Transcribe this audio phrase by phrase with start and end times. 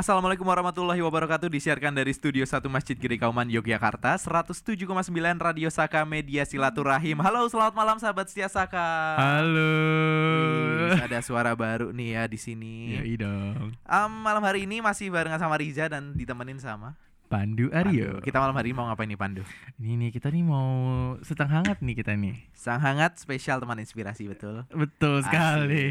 [0.00, 4.88] Assalamualaikum warahmatullahi wabarakatuh Disiarkan dari Studio 1 Masjid Giri Kauman Yogyakarta 107,9
[5.36, 8.80] Radio Saka Media Silaturahim Halo selamat malam sahabat setia Saka
[9.20, 9.76] Halo.
[10.88, 13.76] Wih, Ada suara baru nih ya di sini Ya dong.
[13.84, 16.96] Am, Malam hari ini masih barengan sama Riza dan ditemenin sama
[17.30, 18.18] Pandu Aryo.
[18.18, 18.26] Pandu.
[18.26, 19.46] Kita malam hari mau ngapain nih Pandu?
[19.78, 20.66] Ini nih kita nih mau
[21.22, 22.34] setang hangat nih kita nih.
[22.50, 25.30] Sang hangat spesial teman inspirasi betul Betul Asik.
[25.30, 25.84] sekali.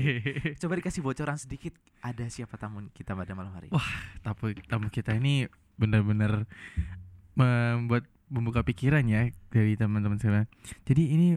[0.59, 1.71] Coba dikasih bocoran sedikit
[2.03, 3.71] Ada siapa tamu kita pada malam hari?
[3.71, 3.87] Wah,
[4.19, 5.47] tamu tamu kita ini
[5.79, 6.43] benar-benar
[7.39, 10.43] membuat membuka pikiran ya dari teman-teman saya.
[10.83, 11.27] Jadi ini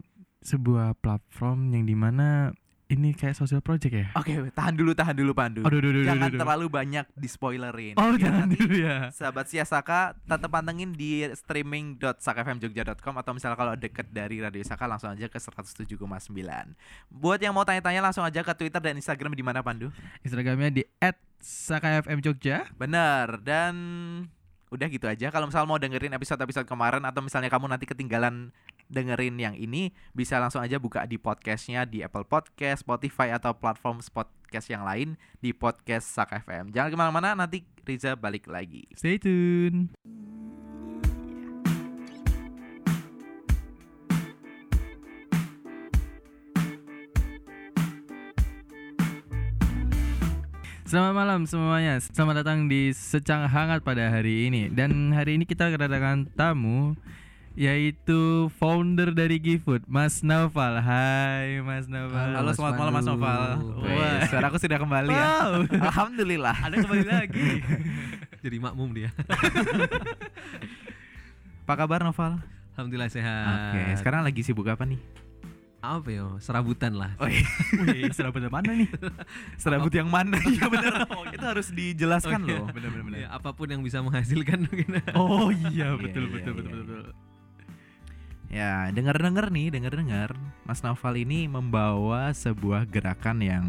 [0.43, 2.51] sebuah platform yang di mana
[2.93, 4.07] ini kayak social project ya.
[4.13, 6.41] Oke tahan dulu tahan dulu Pandu Aduh, aduh, aduh, Jangan aduh, aduh.
[6.45, 9.09] terlalu banyak di spoilerin Oh, Biar jangan nanti dulu ya.
[9.09, 15.27] Sahabat Siasaka tetap pantengin di streaming.sakfmjogja.com atau misalnya kalau deket dari Radio Saka langsung aja
[15.27, 15.97] ke 107,9.
[17.09, 19.89] Buat yang mau tanya-tanya langsung aja ke Twitter dan Instagram di mana Pandu?
[20.21, 20.83] Instagramnya di
[21.43, 22.77] @sakafmjogja.
[22.77, 23.75] Bener dan
[24.73, 25.29] udah gitu aja.
[25.29, 28.49] Kalau misalnya mau dengerin episode-episode kemarin atau misalnya kamu nanti ketinggalan
[28.93, 34.05] dengerin yang ini bisa langsung aja buka di podcastnya di Apple Podcast, Spotify atau platform
[34.05, 36.77] podcast yang lain di podcast Saka FM.
[36.77, 38.85] Jangan ke mana-mana nanti Riza balik lagi.
[38.93, 39.91] Stay tune.
[50.93, 51.97] Selamat malam semuanya.
[52.05, 54.69] Selamat datang di Secang Hangat pada hari ini.
[54.69, 56.93] Dan hari ini kita kedatangan tamu
[57.53, 60.81] yaitu founder dari GiFood, Mas Noval.
[60.81, 62.33] Hai Mas Noval.
[62.33, 63.05] Halo, Mas selamat malam Mas.
[63.05, 63.41] Noval.
[63.85, 65.21] Wah, suaraku sudah kembali ya.
[65.21, 65.53] Wow.
[65.93, 66.57] Alhamdulillah.
[66.57, 67.49] Ada kembali lagi.
[68.45, 69.13] Jadi makmum dia.
[71.69, 72.41] Apa kabar Noval?
[72.73, 74.01] Alhamdulillah Oke, sehat.
[74.01, 74.97] sekarang lagi sibuk apa nih?
[75.83, 76.39] apa yo?
[76.39, 77.19] Serabutan lah.
[77.19, 77.43] Oh, iya.
[77.75, 78.87] Wih, serabut mana nih?
[79.59, 80.39] Serabut yang mana?
[80.39, 81.11] Iya benar.
[81.35, 82.55] Itu harus dijelaskan Oke.
[82.55, 82.71] loh.
[82.71, 83.19] Bener bener bener.
[83.27, 85.03] Ya, apa pun yang bisa menghasilkan mungkin.
[85.19, 86.87] Oh iya Iya, betul iya, betul iya, betul iya.
[86.87, 87.32] betul.
[88.53, 90.37] Ya, dengar-dengar nih, dengar-dengar
[90.69, 93.67] Mas Noval ini membawa sebuah gerakan yang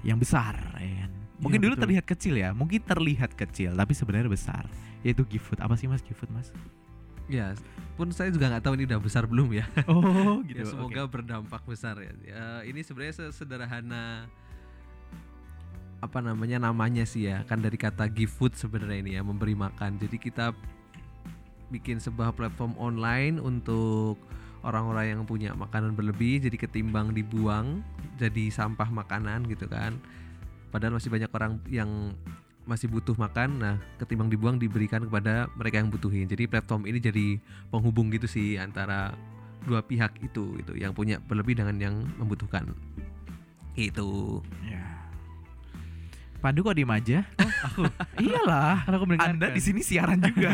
[0.00, 1.06] yang besar, ya?
[1.38, 1.84] Mungkin Iya, dulu betul.
[1.84, 4.64] terlihat kecil ya, mungkin terlihat kecil, tapi sebenarnya besar.
[5.04, 5.60] Yaitu GiFood.
[5.60, 6.48] Apa sih Mas GiFood, Mas?
[7.30, 7.54] ya,
[7.96, 9.64] pun saya juga nggak tahu ini udah besar belum ya.
[9.88, 12.12] Oh, Ya, semoga berdampak besar ya.
[12.24, 14.26] Ya, ini sebenarnya sesederhana
[16.02, 20.02] apa namanya namanya sih ya kan dari kata give food sebenarnya ini ya memberi makan
[20.02, 20.50] jadi kita
[21.72, 24.20] bikin sebuah platform online untuk
[24.62, 27.82] orang-orang yang punya makanan berlebih jadi ketimbang dibuang
[28.20, 29.98] jadi sampah makanan gitu kan.
[30.70, 32.14] Padahal masih banyak orang yang
[32.62, 36.30] masih butuh makan nah ketimbang dibuang diberikan kepada mereka yang butuhin.
[36.30, 37.26] Jadi platform ini jadi
[37.74, 39.16] penghubung gitu sih antara
[39.66, 42.70] dua pihak itu gitu yang punya berlebih dengan yang membutuhkan.
[43.74, 45.01] Itu Ya.
[46.42, 47.22] Pandu kok diem aja?
[47.70, 47.86] Aku
[48.18, 48.82] Iyalah.
[48.82, 49.38] kan aku mendengarkan.
[49.38, 50.50] Anda di sini siaran juga.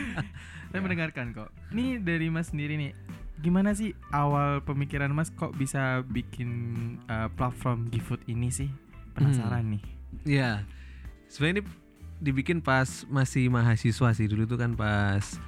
[0.72, 1.52] Saya mendengarkan kok.
[1.76, 2.96] Ini dari Mas sendiri nih.
[3.44, 6.50] Gimana sih awal pemikiran Mas kok bisa bikin
[7.12, 8.72] uh, platform GiFood ini sih?
[9.12, 9.84] Penasaran nih.
[10.26, 10.66] ya
[11.30, 11.64] sebenarnya ini
[12.20, 15.38] dibikin pas masih mahasiswa sih dulu tuh kan pas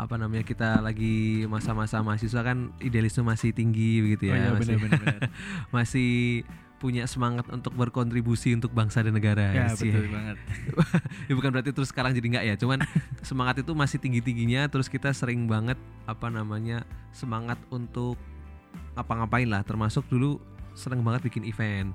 [0.00, 4.74] apa namanya kita lagi masa-masa mahasiswa kan idealisme masih tinggi begitu ya oh iya masih,
[4.74, 5.30] benar benar benar.
[5.76, 6.10] masih
[6.82, 9.94] punya semangat untuk berkontribusi untuk bangsa dan negara ya sih.
[9.94, 10.36] betul banget.
[11.30, 12.82] ya bukan berarti terus sekarang jadi enggak ya cuman
[13.30, 15.78] semangat itu masih tinggi tingginya terus kita sering banget
[16.10, 16.82] apa namanya
[17.14, 18.18] semangat untuk
[18.98, 20.42] ngapa-ngapain lah termasuk dulu
[20.74, 21.94] sering banget bikin event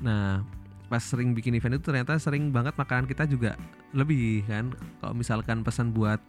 [0.00, 0.40] nah
[0.88, 3.60] pas sering bikin event itu ternyata sering banget makanan kita juga
[3.92, 4.72] lebih kan
[5.04, 6.20] kalau misalkan pesan buat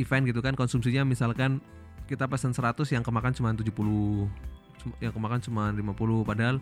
[0.00, 1.60] event gitu kan konsumsinya misalkan
[2.08, 3.68] kita pesan 100 yang kemakan cuma 70
[4.80, 6.56] Cum- yang kemakan cuma 50 padahal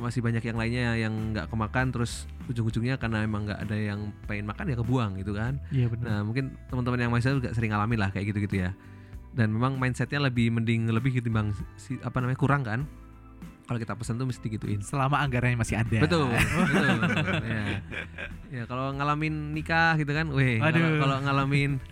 [0.00, 4.44] masih banyak yang lainnya yang nggak kemakan terus ujung-ujungnya karena emang nggak ada yang pengen
[4.44, 5.56] makan ya kebuang gitu kan.
[5.72, 6.04] Iya benar.
[6.04, 8.70] nah mungkin teman-teman yang mahasiswa juga sering ngalamin lah kayak gitu-gitu ya.
[9.36, 12.84] Dan memang mindsetnya lebih mending lebih ketimbang si apa namanya kurang kan?
[13.66, 14.78] Kalau kita pesan tuh mesti gituin.
[14.78, 15.98] Selama anggarannya masih ada.
[15.98, 16.86] betul betul.
[17.42, 17.64] Ya
[18.52, 20.60] ya kalau ngalamin nikah gitu kan weh
[21.00, 21.82] kalau ngalamin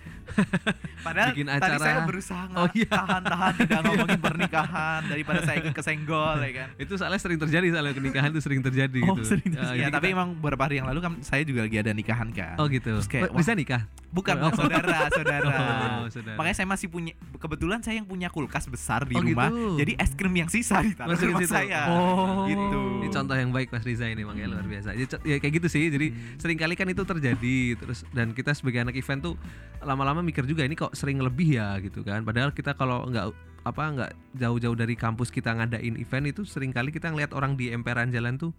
[1.01, 1.79] Padahal bikin tadi acara.
[1.79, 2.89] saya berusaha Oh, iya.
[2.89, 6.69] tahan-tahan tidak ngomongin pernikahan daripada saya ikut kesenggol ya kan.
[6.77, 9.75] itu soalnya sering terjadi soalnya pernikahan itu sering terjadi Oh, gitu sering Ya, terjadi.
[9.75, 12.29] Iya, jadi tapi kita- emang beberapa hari yang lalu kan saya juga lagi ada nikahan
[12.31, 12.57] kan.
[12.57, 14.55] oh gitu Terus kayak, bisa nikah Bukan Oh.
[14.55, 15.51] saudara, saudara.
[15.99, 16.39] Oh, saudara.
[16.39, 19.51] Makanya saya masih punya kebetulan saya yang punya kulkas besar di Oh, rumah.
[19.51, 19.75] gitu.
[19.77, 21.51] Jadi es krim yang sisa ditaruh di Masukin rumah situ.
[21.53, 21.81] saya.
[21.91, 22.47] Oh.
[22.47, 22.79] Gitu.
[23.01, 24.95] Ini contoh yang baik Mas Riza ini makanya luar biasa.
[24.95, 25.91] Co- ya kayak gitu sih.
[25.91, 26.39] Jadi Hmm.
[26.39, 29.35] sering kali kan itu terjadi terus dan kita sebagai anak event tuh
[29.81, 31.75] lama-lama mikir juga ini kok sering lebih ya?
[31.81, 32.23] Gitu kan.
[32.23, 33.33] Padahal kita kalau nggak
[33.65, 37.73] apa nggak jauh-jauh dari kampus kita ngadain event itu sering kali kita ngeliat orang di
[37.73, 38.53] emperan jalan tuh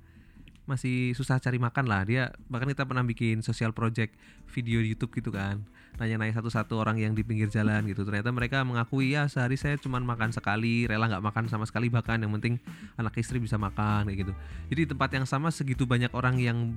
[0.65, 2.01] masih susah cari makan lah.
[2.03, 4.17] Dia bahkan kita pernah bikin social project
[4.49, 5.61] video di YouTube gitu kan.
[6.01, 8.01] Nanya-nanya satu-satu orang yang di pinggir jalan gitu.
[8.03, 12.17] Ternyata mereka mengakui ya sehari saya cuma makan sekali rela nggak makan sama sekali bahkan
[12.17, 12.57] yang penting
[12.97, 14.33] anak istri bisa makan kayak gitu.
[14.73, 16.73] Jadi di tempat yang sama segitu banyak orang yang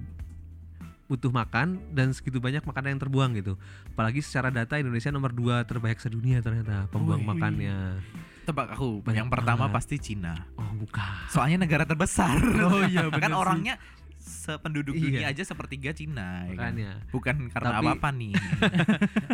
[1.09, 3.57] butuh makan dan segitu banyak makanan yang terbuang gitu
[3.89, 7.29] apalagi secara data Indonesia nomor dua terbaik sedunia ternyata pembuang Wih.
[7.29, 7.77] makannya
[8.45, 9.77] Tebak aku, Banyak yang pertama banget.
[9.77, 10.33] pasti Cina.
[10.57, 12.33] oh bukan Soalnya negara terbesar.
[12.65, 13.37] Oh iya, kan bener sih.
[13.37, 13.75] orangnya
[14.29, 15.03] sependuduk Iya.
[15.03, 16.45] dunia aja sepertiga Cina.
[16.45, 16.73] ya kan?
[17.09, 18.33] Bukan karena Tapi- apa-apa nih.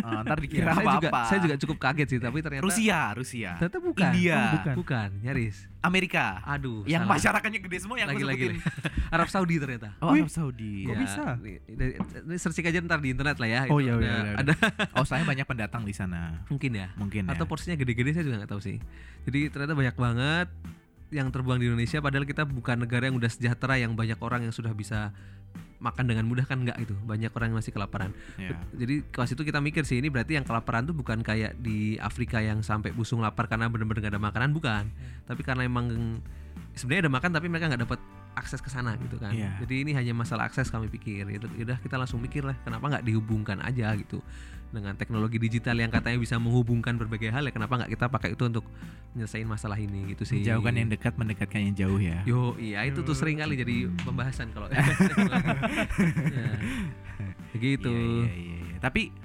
[0.05, 1.21] Eh, ntar Ya, dikira saya juga apa-apa.
[1.25, 3.51] saya juga cukup kaget sih tapi ternyata Rusia, Rusia.
[3.57, 4.37] ternyata bukan India.
[4.37, 6.25] Oh, bukan bukan nyaris Amerika.
[6.43, 7.13] aduh yang salah.
[7.15, 8.47] masyarakatnya gede semua yang lagi lagi.
[9.15, 10.21] Arab Saudi ternyata Oh, Wih.
[10.21, 10.85] Arab Saudi.
[10.85, 11.25] Kok Ya, bisa?
[11.35, 13.61] Ini, ini- ini searching aja ntar di internet lah ya.
[13.65, 14.33] Oh, iya, ada, iya, iya.
[14.37, 14.53] ada
[14.95, 16.45] Oh, soalnya banyak pendatang di sana.
[16.45, 16.87] mungkin ya.
[16.95, 17.31] Mungkin ya.
[17.31, 18.77] Atau porsinya gede-gede saya juga nggak tahu sih.
[19.23, 20.47] Jadi ternyata banyak banget
[21.13, 24.53] yang terbuang di Indonesia padahal kita bukan negara yang udah sejahtera yang banyak orang yang
[24.53, 25.13] sudah bisa
[25.77, 28.09] makan dengan mudah kan enggak itu banyak orang yang masih kelaparan.
[28.39, 28.57] Ya.
[28.73, 32.41] jadi pas itu kita mikir sih ini berarti yang kelaparan tuh bukan kayak di Afrika
[32.41, 34.89] yang sampai busung lapar karena bener-bener gak ada makanan bukan.
[35.29, 35.91] Tapi karena emang
[36.73, 37.99] sebenarnya ada makan tapi mereka nggak dapat
[38.35, 39.31] akses ke sana gitu kan.
[39.31, 39.63] Iya.
[39.63, 41.27] jadi ini hanya masalah akses kami pikir.
[41.29, 44.19] Itu udah kita langsung mikir lah kenapa nggak dihubungkan aja gitu
[44.75, 48.43] dengan teknologi digital yang katanya bisa menghubungkan berbagai hal ya kenapa nggak kita pakai itu
[48.43, 48.67] untuk
[49.15, 52.19] menyelesaikan masalah ini gitu sih Menjauhkan yang dekat, mendekatkan yang jauh ya.
[52.27, 54.83] Yo, iya itu tuh sering kali jadi pembahasan kalau ya.
[57.55, 57.87] Begitu.
[57.87, 58.77] Iya, iya, iya.
[58.83, 59.15] Tapi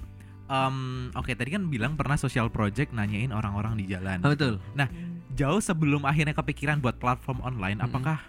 [0.47, 0.75] em,
[1.11, 4.23] oke tadi kan bilang pernah social project nanyain orang-orang di jalan.
[4.23, 4.63] Ah, betul.
[5.35, 7.87] Jauh sebelum akhirnya kepikiran buat platform online, Mm-mm.
[7.91, 8.19] apakah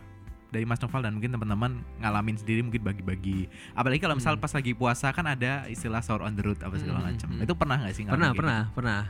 [0.53, 3.49] dari Mas Noval dan mungkin teman-teman ngalamin sendiri mungkin bagi-bagi.
[3.73, 4.45] Apalagi kalau misal Hmm.
[4.45, 7.29] pas lagi puasa kan ada istilah sahur on the road apa segala Hmm, macam.
[7.31, 7.43] hmm.
[7.43, 8.05] Itu pernah nggak sih?
[8.05, 9.01] Pernah, kayak pernah, pernah.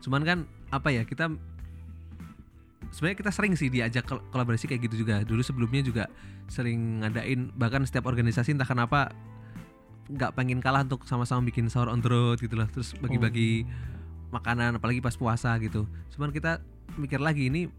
[0.00, 0.38] Cuman kan
[0.68, 1.30] apa ya kita
[2.90, 5.22] sebenarnya kita sering sih diajak kol- kolaborasi kayak gitu juga.
[5.22, 6.04] Dulu sebelumnya juga
[6.46, 9.14] sering ngadain bahkan setiap organisasi entah kenapa
[10.04, 12.66] nggak pengen kalah untuk sama-sama bikin sahur on the road gitu loh.
[12.66, 13.64] Terus bagi-bagi
[14.28, 15.86] makanan apalagi pas puasa gitu.
[16.10, 16.58] Cuman kita
[16.98, 17.70] mikir lagi ini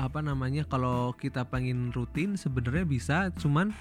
[0.00, 3.74] apa namanya kalau kita pengen rutin sebenarnya bisa cuman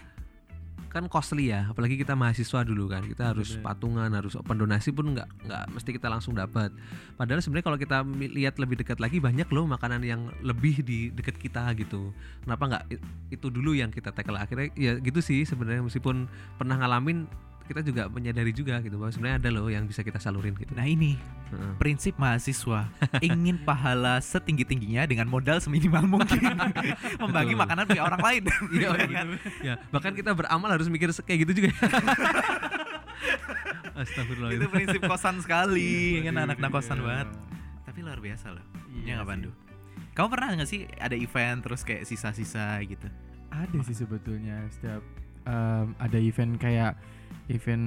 [0.90, 3.62] kan costly ya apalagi kita mahasiswa dulu kan kita harus Bener.
[3.62, 6.74] patungan harus open donasi pun nggak nggak mesti kita langsung dapat.
[7.14, 7.98] Padahal sebenarnya kalau kita
[8.34, 12.10] lihat lebih dekat lagi banyak loh makanan yang lebih di dekat kita gitu.
[12.42, 12.84] Kenapa nggak
[13.30, 14.42] itu dulu yang kita tackle?
[14.42, 16.26] Akhirnya ya gitu sih sebenarnya meskipun
[16.58, 17.30] pernah ngalamin
[17.70, 20.84] kita juga menyadari juga gitu bahwa sebenarnya ada loh yang bisa kita salurin gitu Nah
[20.84, 21.14] ini
[21.54, 21.74] Heeh.
[21.78, 22.90] prinsip mahasiswa
[23.22, 26.42] ingin pahala setinggi tingginya dengan modal seminimal mungkin
[27.22, 27.62] membagi Betul.
[27.62, 28.44] makanan punya orang lain.
[28.74, 29.08] Iya, Ya iya.
[29.14, 29.28] kan?
[29.62, 31.70] ya bahkan kita beramal harus mikir kayak gitu juga
[33.94, 37.06] Astagfirullah Itu prinsip kosan sekali, kan Waduh, anak-anak kosan iya.
[37.06, 37.28] banget.
[37.84, 38.66] Tapi luar biasa loh.
[38.90, 39.28] Iya Ya nggak.
[39.28, 39.52] Pandu?
[40.16, 43.08] Kamu pernah nggak sih ada event terus kayak sisa-sisa gitu?
[43.52, 45.04] Ada sih sebetulnya setiap
[45.44, 46.94] em, ada event kayak
[47.50, 47.86] event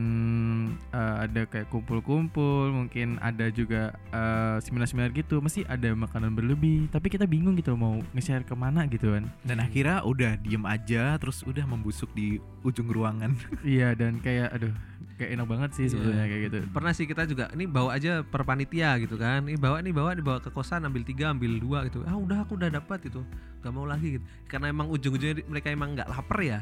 [0.91, 6.91] eh, ada kayak kumpul-kumpul, mungkin ada juga eh, seminar-seminar gitu, mesti ada makanan berlebih.
[6.91, 9.31] Tapi kita bingung gitu mau nge-share ke mana gitu kan.
[9.43, 13.39] Dan akhirnya udah diem aja, terus udah membusuk di ujung ruangan.
[13.65, 14.75] iya dan kayak aduh
[15.15, 15.91] kayak enak banget sih Iya.
[15.93, 16.59] sebetulnya kayak gitu.
[16.73, 20.17] pernah sih kita juga ini bawa aja per panitia gitu kan ini bawa nih bawa
[20.17, 23.21] dibawa ke kosan ambil tiga ambil dua gitu ah udah aku udah dapat gitu
[23.61, 26.61] nggak mau lagi gitu karena emang ujung-ujungnya mereka emang nggak lapar ya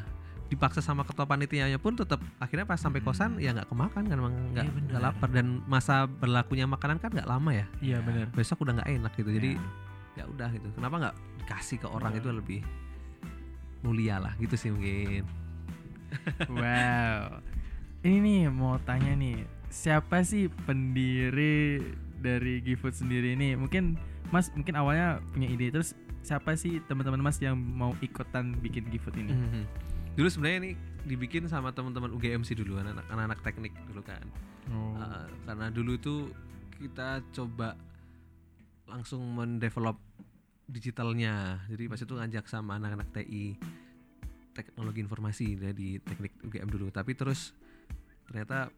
[0.50, 3.40] dipaksa sama ketua panitianya pun tetap akhirnya pas sampai kosan Hmm.
[3.40, 7.24] ya nggak kemakan kan emang nggak Iya, nggak lapar dan masa berlakunya makanan kan nggak
[7.24, 8.26] lama ya Iya benar.
[8.30, 9.62] besok udah nggak enak gitu jadi Ya.
[10.18, 12.20] ya udah gitu kenapa nggak dikasih ke orang Iya.
[12.20, 12.60] itu lebih
[13.80, 15.22] mulia lah gitu sih mungkin
[16.50, 17.38] Wow.
[18.00, 19.36] Ini nih mau tanya nih,
[19.68, 21.78] siapa sih pendiri
[22.16, 23.54] dari GoFood sendiri ini?
[23.54, 23.94] Mungkin
[24.28, 29.16] Mas mungkin awalnya punya ide terus siapa sih teman-teman Mas yang mau ikutan bikin GoFood
[29.16, 29.30] ini?
[29.30, 29.62] Mhm.
[30.20, 30.72] Dulu sebenarnya ini
[31.08, 34.20] dibikin sama teman-teman UGMC dulu anak- anak-anak teknik dulu kan.
[34.68, 34.92] Oh.
[35.00, 36.28] Uh, karena dulu itu
[36.76, 37.72] kita coba
[38.84, 39.96] langsung mendevelop
[40.68, 41.64] digitalnya.
[41.72, 43.56] Jadi pas itu ngajak sama anak-anak TI
[44.52, 46.92] teknologi informasi ya, di teknik UGM dulu.
[46.92, 47.56] Tapi terus
[48.28, 48.68] ternyata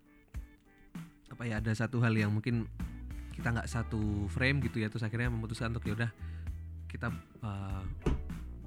[1.26, 2.70] apa ya ada satu hal yang mungkin
[3.34, 6.14] kita nggak satu frame gitu ya terus akhirnya memutuskan untuk yaudah
[6.87, 7.11] kita
[7.42, 7.82] uh,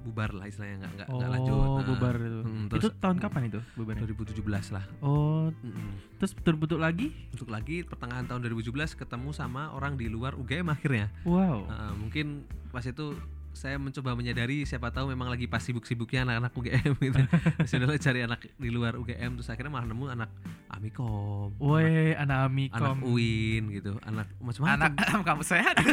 [0.06, 1.52] bubar lah istilahnya nggak nggak nggak lanjut.
[1.52, 2.38] Oh, Nah, bubar itu.
[2.40, 4.02] mm, itu terus- tahun kapan itu bubarnya?
[4.06, 4.84] 2017 lah.
[5.00, 5.90] Oh, Mm-mm.
[6.16, 7.10] terus betul-betul lagi?
[7.28, 11.10] Untuk lagi pertengahan tahun 2017 ketemu sama orang di luar UGM akhirnya.
[11.22, 11.66] Wow.
[11.66, 13.18] Uh, mungkin pas itu
[13.56, 17.20] saya mencoba menyadari siapa tahu memang lagi pas sibuk-sibuknya anak-anak UGM gitu.
[17.64, 20.28] Sudah cari anak di luar UGM terus akhirnya malah nemu anak
[20.68, 21.56] Amikom.
[21.56, 22.96] Woi, anak anak Amikom.
[23.00, 24.92] UIN gitu, anak macam-macam.
[24.92, 25.80] Anak saya ada.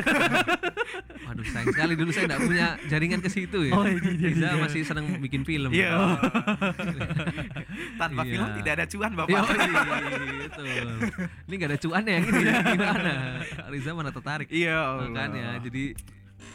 [1.23, 3.73] Waduh sayang sekali dulu saya nggak punya jaringan ke situ ya.
[3.73, 4.59] Oh, iya, iya, Iza iya.
[4.59, 5.71] masih senang bikin film.
[5.71, 6.19] Iya.
[8.01, 8.31] Tanpa Iya.
[8.35, 9.43] film tidak ada cuan, Iya, Bapak.
[10.43, 10.67] betul.
[11.47, 13.13] Ini gak ada cuan ya yang ini gimana?
[13.71, 14.47] Riza mana tertarik?
[14.51, 14.77] Iya.
[15.07, 15.83] Makanya jadi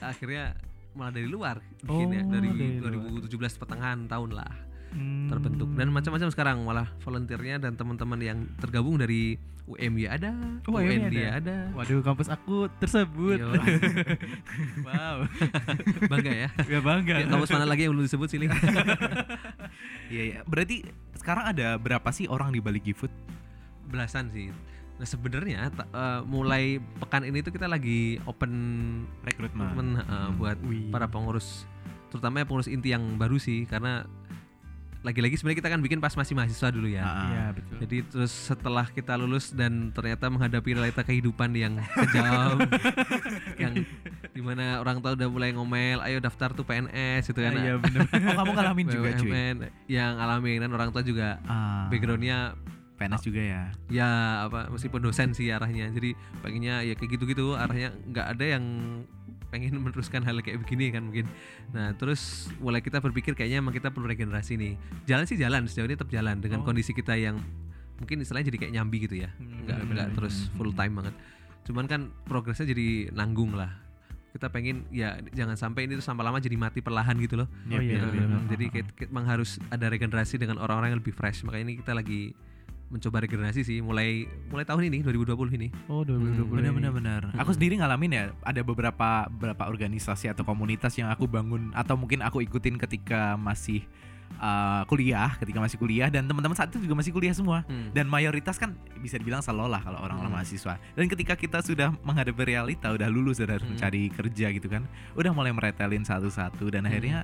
[0.04, 0.44] akhirnya
[0.92, 3.24] malah dari luar bikin ya Oh, dari dari luar.
[3.26, 4.52] 2017 pertengahan tahun lah
[4.88, 5.28] Hmm.
[5.28, 9.36] terbentuk dan macam-macam sekarang malah volunteernya dan teman-teman yang tergabung dari
[9.68, 10.32] UMY ada,
[10.64, 11.56] Oh, UMY UND ada.
[11.76, 13.36] Waduh, kampus aku tersebut.
[14.80, 15.28] Wow.
[16.10, 16.48] bangga ya.
[16.72, 17.20] Ya bangga.
[17.20, 18.48] ya kampus mana lagi yang belum disebut sini?
[20.08, 20.40] Iya, iya.
[20.44, 23.12] Berarti sekarang ada berapa sih orang di balik GoFood?
[23.86, 24.48] Belasan sih.
[24.98, 26.64] Nah sebenarnya eh, mulai
[26.98, 28.50] pekan ini tuh kita lagi open
[29.22, 29.70] Rekrutmen.
[29.70, 30.90] rekrutmen eh, buat Wih.
[30.90, 31.64] para pengurus
[32.08, 34.02] terutama yang pengurus inti yang baru sih karena
[34.98, 37.06] lagi-lagi sebenarnya kita kan bikin pas masih mahasiswa dulu ya.
[37.06, 37.76] Ah, Iya, betul.
[37.86, 42.58] Jadi terus setelah kita lulus dan ternyata menghadapi realita kehidupan yang kejam,
[43.62, 43.72] yang
[44.34, 47.54] di mana orang tua udah mulai ngomel, ayo daftar tuh PNS gitu kan.
[47.54, 48.10] Ah, Iya, benar.
[48.10, 49.30] Oh, kamu ngalamin juga, cuy.
[49.86, 52.58] Yang alami dan orang tua juga Ah, backgroundnya
[52.98, 53.62] PNS juga ya.
[53.88, 54.10] ya
[54.44, 55.86] apa meskipun dosen sih arahnya.
[55.88, 56.12] Jadi
[56.42, 58.64] pengennya ya kayak gitu-gitu arahnya nggak ada yang
[59.48, 61.24] pengen meneruskan hal kayak begini kan mungkin.
[61.72, 64.74] Nah terus mulai kita berpikir kayaknya emang kita perlu regenerasi nih.
[65.06, 66.66] Jalan sih jalan sejauh ini tetap jalan dengan Oh.
[66.66, 67.40] kondisi kita yang
[67.96, 69.30] mungkin istilahnya jadi kayak nyambi gitu ya.
[69.38, 71.14] Hmm, Nggak hmm, nggak terus hmm, full time banget.
[71.64, 73.72] Cuman kan progresnya jadi nanggung lah.
[74.28, 77.48] Kita pengen ya jangan sampai ini tuh lama-lama jadi mati perlahan gitu loh.
[77.48, 78.40] Oh, iya, Ya, betul, betul.
[78.52, 81.40] jadi kayak, kayak emang harus ada regenerasi dengan orang-orang yang lebih fresh.
[81.42, 82.36] Makanya ini kita lagi
[82.88, 85.68] mencoba regenerasi sih mulai mulai tahun ini 2020 ini.
[85.86, 86.48] Oh, 2020.
[86.56, 87.20] Bener bener bener.
[87.28, 87.38] Hmm.
[87.38, 92.24] Aku sendiri ngalamin ya ada beberapa beberapa organisasi atau komunitas yang aku bangun atau mungkin
[92.24, 93.84] aku ikutin ketika masih
[94.40, 97.60] uh, kuliah, ketika masih kuliah dan teman-teman saat itu juga masih kuliah semua.
[97.68, 97.92] Hmm.
[97.92, 100.40] Dan mayoritas kan bisa dibilang selalu lah kalau orang-orang Hmm.
[100.40, 100.74] mahasiswa.
[100.96, 103.76] Dan ketika kita sudah menghadapi realita, udah lulus, udah harus Hmm.
[103.76, 106.90] mencari kerja gitu kan, udah mulai meretelin satu-satu dan Hmm.
[106.90, 107.18] akhirnya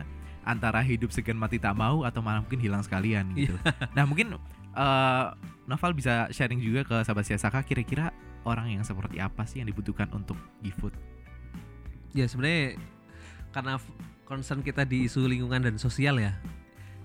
[0.45, 3.57] antara hidup segan mati tak mau atau malah mungkin hilang sekalian gitu.
[3.57, 3.73] Iya.
[3.97, 4.37] nah mungkin
[4.75, 8.13] uh, Noval bisa sharing juga ke sahabat Siasaka kira-kira
[8.45, 10.93] orang yang seperti apa sih yang dibutuhkan untuk GoFood?
[12.13, 12.77] Ya sebenarnya
[13.51, 13.81] karena
[14.29, 16.37] concern kita di isu lingkungan dan sosial ya.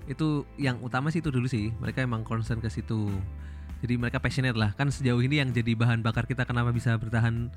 [0.10, 1.72] Itu yang utama sih itu dulu sih.
[1.80, 3.08] Mereka emang concern ke situ.
[3.80, 4.76] Jadi mereka passionate lah.
[4.76, 7.48] Kan sejauh ini yang jadi bahan bakar kita kenapa bisa bertahan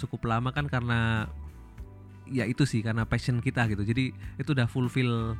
[0.00, 1.28] cukup lama kan karena
[2.28, 3.84] ya itu sih karena passion kita gitu.
[3.84, 5.36] Jadi itu udah fulfill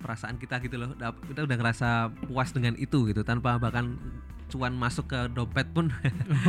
[0.00, 0.96] perasaan kita gitu loh.
[0.96, 4.00] Kita udah ngerasa puas dengan itu gitu tanpa bahkan
[4.50, 5.88] cuan masuk ke dompet pun.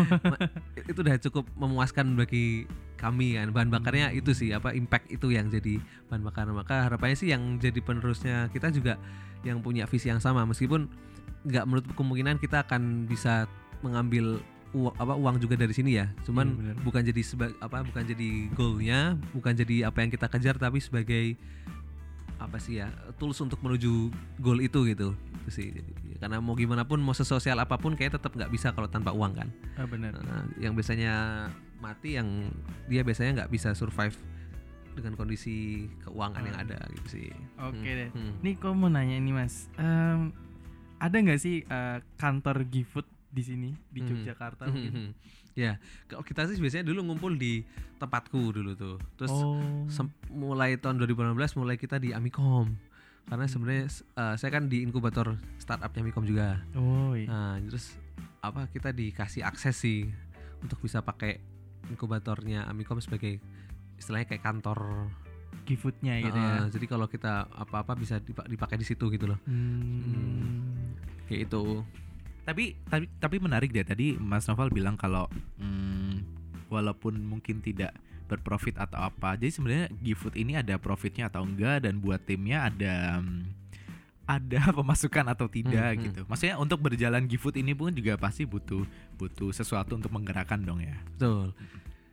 [0.89, 2.65] Itu udah cukup memuaskan bagi
[2.97, 3.53] kami kan.
[3.53, 5.77] Bahan bakarnya itu sih apa impact itu yang jadi
[6.09, 6.49] bahan bakar.
[6.49, 8.97] Maka harapannya sih yang jadi penerusnya kita juga
[9.45, 10.43] yang punya visi yang sama.
[10.49, 10.89] Meskipun
[11.45, 13.45] nggak menurut kemungkinan kita akan bisa
[13.85, 14.41] mengambil
[14.71, 16.09] uang apa uang juga dari sini ya.
[16.25, 16.75] Cuman benar.
[16.81, 21.35] bukan jadi seba, apa bukan jadi goalnya bukan jadi apa yang kita kejar tapi sebagai
[22.41, 25.67] apa sih ya tools untuk menuju goal itu gitu itu sih
[26.17, 29.33] karena mau gimana pun mau sesosial apa pun kayak tetap nggak bisa kalau tanpa uang
[29.35, 30.13] kan Ah, benar.
[30.15, 32.49] Nah, yang biasanya mati yang
[32.85, 34.13] dia biasanya nggak bisa survive
[34.91, 35.55] dengan kondisi
[36.01, 37.29] keuangan yang ada gitu sih.
[37.57, 38.09] Oke Hmm, deh.
[38.11, 38.33] hmm.
[38.41, 39.65] Nih kok mau nanya ini Mas.
[39.75, 40.29] Em,
[40.97, 44.11] ada nggak sih eh, kantor GoFood di sini di Hmm.
[44.11, 44.91] Yogyakarta Hmm, mungkin?
[44.91, 45.11] hmm.
[45.51, 47.67] Ya, kalau kita sih biasanya dulu ngumpul di
[47.99, 48.97] tempatku dulu tuh.
[49.19, 49.59] Terus oh.
[50.31, 52.71] mulai tahun 2018 mulai kita di Amikom.
[53.27, 56.63] Karena sebenarnya eh, saya kan di inkubator startupnya Amikom juga.
[56.75, 57.13] oh.
[57.13, 57.27] iya.
[57.27, 57.95] Nah, terus
[58.41, 60.09] apa kita dikasih akses sih
[60.63, 61.37] untuk bisa pakai
[61.91, 63.41] inkubatornya Amikom sebagai
[63.99, 65.11] istilahnya kayak kantor
[65.67, 66.71] GoFoodnya gitu Heeh, ya.
[66.73, 69.39] Jadi kalau kita apa-apa bisa dipa- dipakai di situ gitu loh.
[69.45, 70.95] Hmm.
[71.29, 71.85] Kayak itu.
[72.51, 76.19] Tapi tapi tapi menarik deh tadi Mas Noval bilang kalau hmm,
[76.67, 77.95] walaupun mungkin tidak
[78.27, 83.23] berprofit atau apa, jadi sebenarnya GoFood ini ada profitnya atau enggak dan buat timnya ada
[83.23, 83.43] hmm,
[84.27, 86.05] ada pemasukan atau tidak Hmm, hmm.
[86.11, 86.21] gitu.
[86.27, 88.83] Maksudnya untuk berjalan GoFood ini pun juga pasti butuh
[89.15, 90.95] butuh sesuatu untuk menggerakkan dong ya.
[91.15, 91.55] Betul.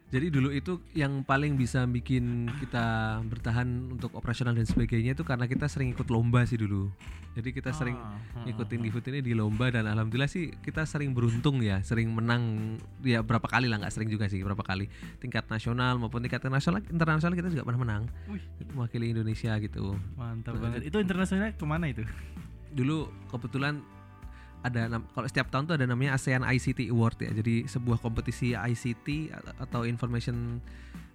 [0.08, 5.44] Jadi dulu itu yang paling bisa bikin kita bertahan untuk operasional dan sebagainya itu karena
[5.44, 6.88] kita sering ikut lomba sih dulu.
[7.36, 8.16] Jadi kita sering Ah,
[8.48, 12.74] ngikutin hmm, GoFood ini di lomba dan alhamdulillah sih kita sering beruntung ya, sering menang
[13.04, 14.88] ya berapa kali lah nggak sering juga sih berapa kali
[15.20, 18.40] tingkat nasional maupun tingkat internasional internasional kita juga pernah menang Wih.
[18.72, 19.92] mewakili Indonesia gitu.
[20.16, 20.88] Mantap Nah, banget.
[20.88, 22.02] Itu internasionalnya ke mana itu?
[22.72, 23.84] Dulu kebetulan
[24.62, 27.30] ada kalau setiap tahun tuh ada namanya ASEAN ICT Award ya.
[27.30, 29.30] Jadi sebuah kompetisi ICT
[29.62, 30.58] atau information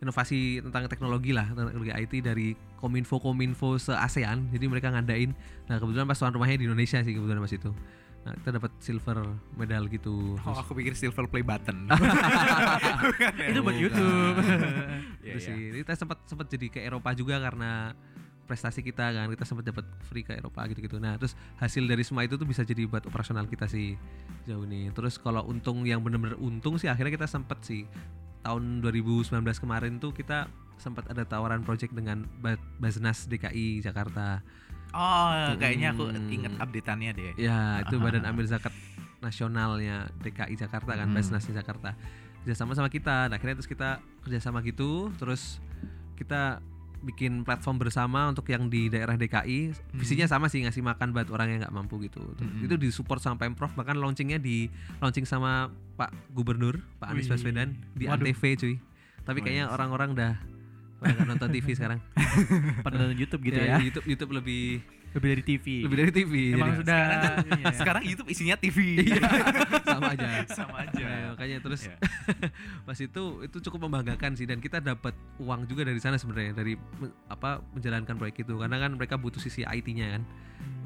[0.04, 2.48] inovasi tentang teknologi lah, tentang teknologi IT dari
[2.80, 4.52] Kominfo Kominfo se ASEAN.
[4.52, 5.32] Jadi mereka ngadain.
[5.72, 7.72] Nah, kebetulan pas tuan rumahnya di Indonesia sih kebetulan pas itu.
[8.24, 9.20] Nah, kita dapat silver
[9.60, 10.40] medal gitu.
[10.48, 11.92] Oh, aku pikir silver play button.
[13.52, 13.84] Itu buat Bukan.
[13.84, 14.36] YouTube.
[15.20, 15.48] Iya, Itu iya.
[15.52, 15.60] sih.
[15.84, 17.92] Kita sempat sempat jadi ke Eropa juga karena
[18.44, 21.00] prestasi kita kan kita sempat dapat free ke Eropa gitu-gitu.
[21.00, 23.96] Nah, terus hasil dari semua itu tuh bisa jadi buat operasional kita sih
[24.44, 24.92] jauh nih.
[24.92, 27.88] Terus kalau untung yang benar-benar untung sih akhirnya kita sempat sih
[28.42, 34.44] tahun 2019 kemarin tuh kita sempat ada tawaran project dengan Ba- Basnas DKI Jakarta.
[34.92, 36.28] Oh, kayaknya aku Hmm.
[36.30, 37.34] inget updateannya deh.
[37.40, 37.96] Ya, itu.
[38.04, 38.76] Badan Amil Zakat
[39.20, 41.16] Nasionalnya DKI Jakarta kan, Hmm.
[41.16, 41.96] Basnasnya Jakarta.
[42.44, 43.32] Kerjasama sama kita.
[43.32, 45.64] Nah, akhirnya terus kita kerjasama gitu, terus
[46.14, 46.60] kita
[47.04, 49.76] bikin platform bersama untuk yang di daerah DKI.
[49.92, 52.24] Visinya sama sih ngasih makan buat orang yang nggak mampu gitu.
[52.24, 52.64] Hmm.
[52.64, 57.28] Itu disupport sama pemprov, bahkan launchingnya di launching sama Pak Gubernur, Pak Anies.
[57.28, 58.24] Baswedan di Waduh.
[58.24, 58.76] Antv cuy.
[59.24, 60.34] Tapi kayaknya orang-orang udah
[60.98, 62.00] pada nggak nonton TV sekarang.
[62.80, 63.78] Pada nonton YouTube gitu Ya, ya.
[63.80, 64.80] YouTube YouTube lebih
[65.14, 65.66] Lebih dari TV.
[65.86, 66.34] lebih dari TV.
[66.58, 67.02] Emang jadi- sudah
[67.54, 67.66] iya.
[67.84, 68.78] Sekarang YouTube isinya TV.
[69.06, 69.22] Iya,
[69.94, 70.28] sama aja.
[70.50, 71.06] Sama aja.
[71.44, 72.00] Makanya terus Iya.
[72.88, 75.12] pas itu itu cukup membanggakan sih dan kita dapat
[75.44, 76.80] uang juga dari sana sebenarnya dari
[77.28, 78.56] apa menjalankan proyek itu.
[78.56, 80.24] Karena kan mereka butuh sisi IT-nya kan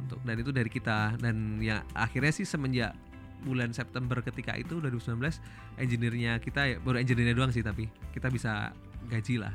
[0.01, 1.21] untuk dan itu dari kita.
[1.21, 2.97] Dan ya akhirnya sih semenjak
[3.45, 5.21] bulan September ketika itu 2019
[5.77, 8.73] engineer-nya kita ya, baru engineer-nya doang sih tapi kita bisa
[9.13, 9.53] gaji lah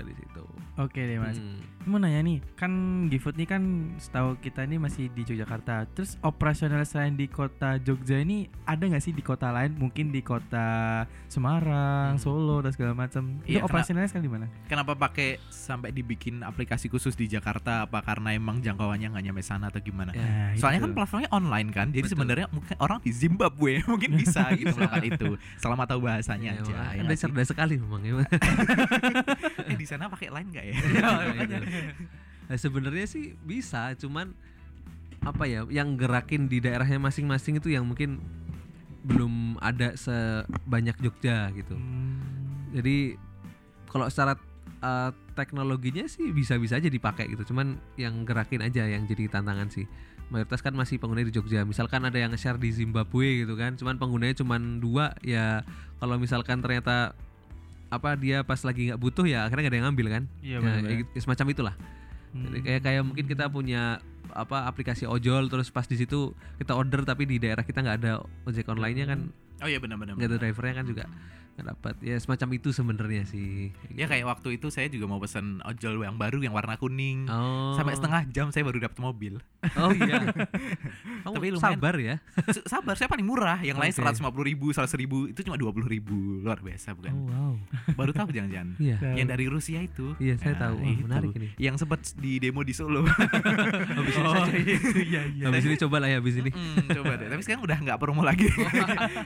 [0.00, 0.44] dari situ.
[0.76, 1.34] Oke deh mas.
[1.34, 1.58] Hmm.
[1.84, 2.70] Mau nanya nih, kan
[3.06, 3.62] GoFood nih kan
[3.96, 5.88] setahu kita ini masih di Yogyakarta.
[5.90, 9.74] Terus operasional selain di kota Jogja ini ada nggak sih di kota lain?
[9.74, 12.20] Mungkin di kota Semarang, Hmm.
[12.20, 13.40] Solo dan segala macam.
[13.40, 14.46] Itu Iya, karena- operasionalnya sekali di mana?
[14.64, 17.82] Kenapa pakai sampai dibikin aplikasi khusus di Jakarta?
[17.82, 20.12] Apa karena emang jangkauannya nggak nyampe sana atau gimana?
[20.12, 20.52] Ya.
[20.54, 20.86] Soalnya itu.
[20.86, 25.28] kan platformnya online kan, jadi sebenarnya mungkin orang di Zimbabwe mungkin bisa gitu melakukan itu,
[25.56, 26.72] selama tahu bahasanya Ya, aja.
[26.72, 27.24] ya Anda nggak sih?
[27.24, 28.12] cerdas sekali memang ya.
[29.68, 30.74] eh di sana pakai line nggak ya?
[30.76, 31.08] Iya,
[32.48, 34.32] Nah, sebenarnya sih bisa, cuman
[35.20, 38.24] apa ya, yang gerakin di daerahnya masing-masing itu yang mungkin
[39.04, 41.76] belum ada sebanyak Jogja gitu.
[41.76, 42.72] Hmm.
[42.72, 43.20] Jadi
[43.92, 44.40] kalau secara
[44.80, 49.84] uh, teknologinya sih bisa-bisa aja dipakai gitu, cuman yang gerakin aja yang jadi tantangan sih.
[50.28, 51.64] Mayoritas kan masih pengguna di Jogja.
[51.64, 55.64] Misalkan ada yang share di Zimbabwe gitu kan, cuman penggunanya cuman dua ya.
[56.00, 57.16] Kalau misalkan ternyata
[57.88, 60.22] apa dia pas lagi nggak butuh ya akhirnya nggak ada yang ngambil kan?
[60.40, 61.74] Iya Ya, ya gitu- semacam itulah.
[62.28, 63.98] Jadi kayak kayak mungkin kita punya
[64.28, 68.12] apa aplikasi ojol terus pas di situ kita order tapi di daerah kita nggak ada
[68.44, 70.14] ojek online-nya kan Oh iya benar-benar.
[70.14, 71.04] nggak ada drivernya kan juga
[71.58, 75.58] nggak dapat ya semacam itu sebenarnya sih Ya kayak waktu itu saya juga mau pesen
[75.60, 77.26] ojol yang baru yang warna kuning.
[77.26, 79.42] oh Sampai setengah jam saya baru dapat mobil.
[79.74, 80.22] oh iya
[81.26, 82.14] Kamu Tapi lumayan- sabar ya
[82.62, 83.58] Sabar, saya paling murah.
[83.58, 83.98] Yang lain Oke.
[83.98, 86.14] seratus lima puluh ribu, seratus ribu, itu cuma dua puluh ribu.
[86.40, 87.10] Luar biasa bukan?
[87.26, 87.54] wow
[87.92, 88.78] Baru tahu jangan-jangan.
[88.78, 89.14] iya Tahu.
[89.16, 90.06] Yang dari Rusia itu.
[90.18, 91.02] iya saya Nah, tahu Wah, itu.
[91.04, 93.02] menarik ini Yang sempat di demo di Solo.
[93.98, 95.44] habis ini Oh, saya iya iya.
[95.44, 97.26] habis ini coba lah ya habis ini Mm, coba deh.
[97.26, 98.46] Tapi sekarang udah nggak promo lagi.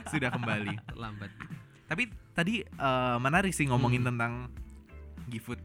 [0.09, 0.75] Sudah kembali.
[1.01, 1.31] lambat
[1.83, 4.09] Tapi tadi eh, menarik sih ngomongin Hmm.
[4.13, 4.33] tentang
[5.27, 5.59] GoFood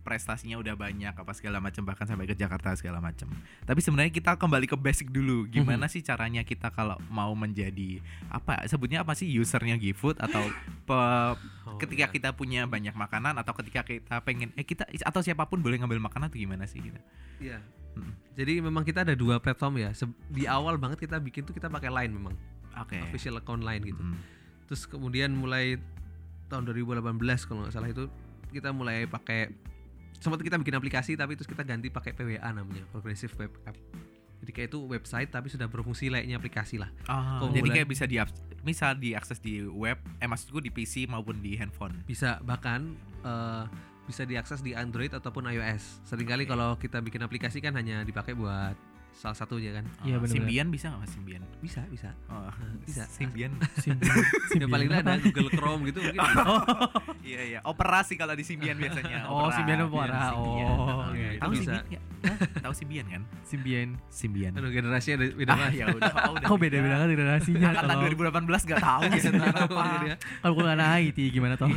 [0.00, 3.28] prestasinya udah banyak apa segala macam bahkan sampai ke Jakarta segala macam.
[3.62, 5.44] Tapi sebenarnya kita kembali ke basic dulu.
[5.46, 8.00] Gimana sih caranya kita kalau mau menjadi
[8.32, 10.48] apa sebutnya apa sih usernya GoFood atau
[10.84, 11.36] pe-
[11.68, 12.14] Oh, ketika iya.
[12.14, 16.00] kita punya banyak makanan atau ketika kita pengen eh kita atau siapa pun boleh ngambil
[16.00, 16.96] makanan atau gimana sih gitu.
[17.44, 17.60] Iya.
[17.92, 18.12] Mm.
[18.32, 19.92] Jadi memang kita ada dua platform ya.
[20.32, 22.32] Di awal banget kita bikin tuh kita pakai Line memang,
[22.82, 22.98] Oke.
[23.02, 24.02] official account Line gitu.
[24.02, 24.18] Mm.
[24.68, 25.80] Terus kemudian mulai
[26.48, 27.04] tahun 2018
[27.44, 28.08] kalau nggak salah itu
[28.48, 29.52] kita mulai pakai
[30.18, 33.76] sempat kita bikin aplikasi tapi terus kita ganti pakai PWA namanya, Progressive Web App.
[34.38, 36.90] Jadi kayak itu website tapi sudah berfungsi layaknya aplikasi lah.
[37.10, 38.16] Ah, Kok jadi kayak bisa di
[38.62, 42.06] misal diakses di web, eh maksudku di PC maupun di handphone.
[42.06, 42.94] Bisa bahkan
[43.26, 43.64] eh,
[44.06, 46.06] bisa diakses di Android ataupun iOS.
[46.06, 46.50] Seringkali Oke.
[46.54, 48.78] kalau kita bikin aplikasi kan hanya dipakai buat
[49.18, 49.82] salah satunya kan.
[50.06, 50.30] Iya, Ah, benar-benar.
[50.30, 51.42] Symbian bisa nggak mas Symbian?
[51.58, 52.08] Bisa, bisa.
[52.30, 52.46] Oh,
[52.86, 53.02] bisa.
[53.10, 53.50] Symbian.
[54.58, 56.22] Ya paling nggak ada Google Chrome gitu mungkin.
[57.20, 57.58] iya iya.
[57.62, 59.26] Operasi kalau di Symbian biasanya.
[59.26, 59.56] Oh, Opera.
[59.58, 60.20] Symbian Opera.
[60.30, 60.66] Symbian.
[60.70, 61.72] Oh, iya, itu Tahu bisa.
[62.18, 62.36] Hah?
[62.62, 63.22] Tahu Symbian kan?
[63.42, 63.88] Symbian.
[64.08, 64.52] Symbian.
[64.54, 66.12] Aduh generasinya ada beda Ah, ya udah.
[66.26, 69.00] Oh, udah Kok beda-beda kan generasinya Angkatan kalau 2018 nggak tahu
[69.98, 71.68] Iya, kalau bukan anak IT gimana toh?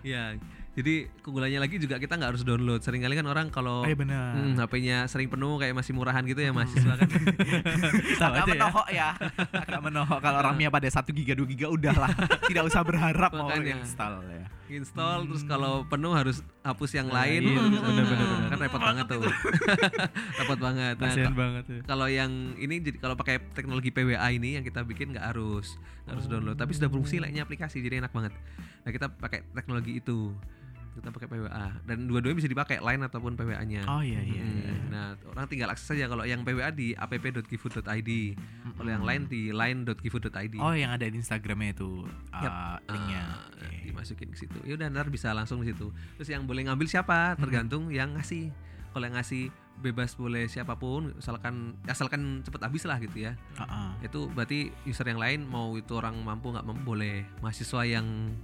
[0.00, 0.36] Iya.
[0.78, 2.78] Jadi keunggulannya lagi juga kita nggak harus download.
[2.78, 4.30] Seringkali kan orang kalau Oh iya benar.
[4.32, 7.08] hmm, HP-nya sering penuh kayak masih murahan gitu ya mahasiswa kan.
[8.22, 8.46] Agak ya.
[8.48, 9.08] menohok ya.
[9.50, 12.14] Agak menohok kalau orangnya pada 1 giga 2 giga udahlah.
[12.46, 13.82] Tidak usah berharap mau Makanya.
[13.82, 14.46] install ya.
[14.68, 17.42] Install terus kalau penuh harus hapus yang lain.
[17.42, 18.48] iya, Hmm, bener, bener, nah, bener.
[18.48, 19.22] Kan repot banget tuh.
[20.38, 20.94] repot banget.
[20.94, 21.80] Nah, Kasian banget ya.
[21.82, 26.14] kalau yang ini jadi kalau pakai teknologi PWA ini yang kita bikin nggak harus nggak
[26.14, 28.32] harus download tapi sudah berfungsi lainnya aplikasi jadi enak banget
[28.80, 30.32] nah kita pakai teknologi itu
[30.96, 34.42] kita pakai PWA dan dua-duanya bisa dipakai line ataupun PWA-nya Oh iya iya.
[34.42, 34.74] Hmm, iya.
[34.88, 38.10] Nah, orang tinggal akses saja kalau yang PWA di app.gifood.id,
[38.76, 40.54] kalau yang lain di line.gifood.id.
[40.58, 42.52] Oh yang ada di Instagramnya itu Yap.
[42.52, 43.22] uh, linknya.
[43.22, 43.68] Ah, Oke.
[43.88, 44.58] dimasukin ke situ.
[44.66, 45.92] Ya udah ntar bisa langsung di situ.
[46.18, 47.38] Terus yang boleh ngambil siapa?
[47.38, 48.50] Tergantung yang ngasih.
[48.90, 53.38] Kalau yang ngasih bebas boleh siapa pun, asalkan asalkan cepet habis lah gitu ya.
[53.54, 53.94] Uh-uh.
[54.02, 57.22] Itu berarti user yang lain mau itu orang mampu nggak mampu boleh.
[57.38, 58.34] Mahasiswa yang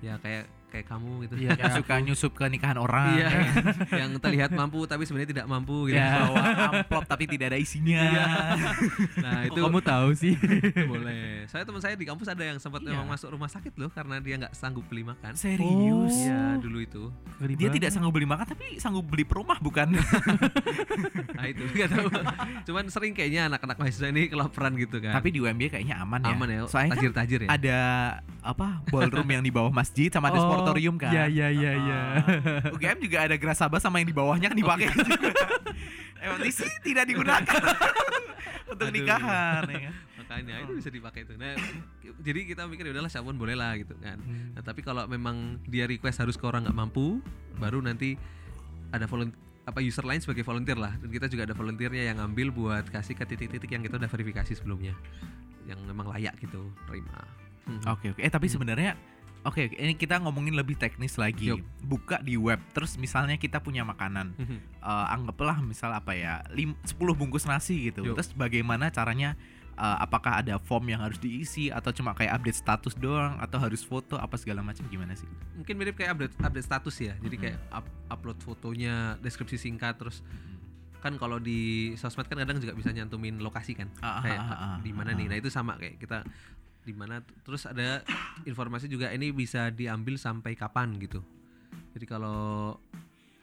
[0.00, 1.34] ya kayak kayak kamu gitu.
[1.36, 3.12] Iya, Yang suka nyusup ke nikahan orang.
[3.12, 3.28] Ya.
[4.00, 5.98] yang terlihat mampu tapi sebenarnya tidak mampu gitu.
[5.98, 8.00] Ya, bawa amplop tapi tidak ada isinya.
[9.16, 10.34] Nah, Kok itu kamu tahu sih?
[10.80, 11.44] boleh.
[11.46, 12.94] Saya teman saya di kampus ada yang sempat Iya.
[12.94, 15.34] memang masuk rumah sakit loh karena dia nggak sanggup beli makan.
[15.34, 16.14] Serius?
[16.16, 17.02] Iya, dulu itu.
[17.40, 17.72] Dia banget.
[17.76, 19.90] tidak sanggup beli makan tapi sanggup beli perumah bukan?
[21.32, 22.06] Nah, itu nggak tahu.
[22.64, 25.12] Cuman sering kayaknya anak-anak mahasiswa ini kelaparan gitu kan.
[25.12, 26.32] tapi di UMB kayaknya aman ya.
[26.32, 26.60] aman ya.
[26.64, 27.48] Soalnya kan tajir-tajir ya.
[27.50, 27.78] ada
[28.40, 31.10] apa ballroom yang di bawah masjid sama ada Oh, sportorium kan.
[31.10, 31.98] Iya iya iya iya.
[32.20, 32.74] Ah.
[32.76, 35.16] UGM juga ada gerasaba sama yang di bawahnya kan dipakai juga.
[36.20, 37.62] Emang sini tidak digunakan
[38.72, 38.94] untuk Aduh.
[38.94, 39.94] nikahan ya kan.
[40.20, 41.34] Makanya itu bisa dipakai itu.
[41.34, 41.56] Nah,
[42.22, 44.20] jadi kita mikir "Ya udahlah siapa pun boleh lah gitu kan.
[44.20, 44.54] Hmm.
[44.54, 47.18] Nah, tapi kalau memang dia request harus ke orang nggak mampu,
[47.58, 48.14] baru nanti
[48.94, 52.48] ada volunteer apa user lain sebagai volunteer lah dan kita juga ada volunteernya yang ngambil
[52.50, 54.98] buat kasih ke titik-titik yang kita udah verifikasi sebelumnya
[55.68, 57.22] yang memang layak gitu terima
[57.70, 57.80] Hmm.
[57.86, 58.20] Oke oke.
[58.24, 58.98] Eh tapi sebenarnya
[59.40, 61.48] Oke, oke, ini kita ngomongin lebih teknis lagi.
[61.48, 61.64] Yup.
[61.80, 64.56] Buka di web, terus misalnya kita punya makanan, Mhm.
[64.78, 68.04] eh, anggaplah misal apa ya, lim, 10 bungkus nasi gitu.
[68.04, 68.16] Yup.
[68.16, 69.36] Terus bagaimana caranya?
[69.72, 73.80] eh, apakah ada form yang harus diisi atau cuma kayak update status doang atau harus
[73.80, 75.24] foto apa segala macam gimana sih?
[75.56, 77.40] mungkin mirip kayak update update status ya jadi Mhm.
[77.40, 80.20] kayak up- upload fotonya deskripsi singkat terus
[81.00, 84.52] kan kalau di sosmed kan kadang juga bisa nyantumin lokasi kan Ah, ah, kayak ah,
[84.52, 85.30] ah, di mana ah, nih ah.
[85.32, 86.28] nah itu sama kayak kita
[86.90, 88.02] di mana terus ada
[88.42, 91.22] informasi juga ini bisa diambil sampai kapan gitu
[91.92, 92.74] jadi kalau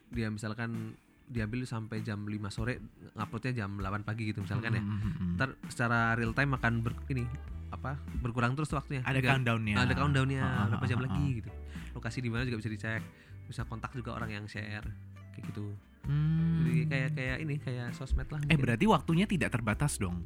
[0.07, 2.79] dia misalkan diambil sampai jam 5 sore
[3.13, 5.31] nguploadnya jam 8 pagi gitu misalkan ya Mm, mm, mm.
[5.35, 7.23] ntar secara real time akan ber, ini
[7.67, 9.75] apa berkurang terus waktunya ada Tiga- countdownnya.
[9.77, 11.51] ada countdownnya Ah, ah, berapa jam ah, lagi gitu
[11.93, 13.03] lokasi di mana juga bisa dicek
[13.43, 14.87] bisa kontak juga orang yang share
[15.31, 15.71] kayak gitu
[16.03, 16.63] Hmm.
[16.63, 18.63] jadi kayak kayak ini kayak sosmed lah Eh mungkin.
[18.63, 20.23] berarti waktunya tidak terbatas dong.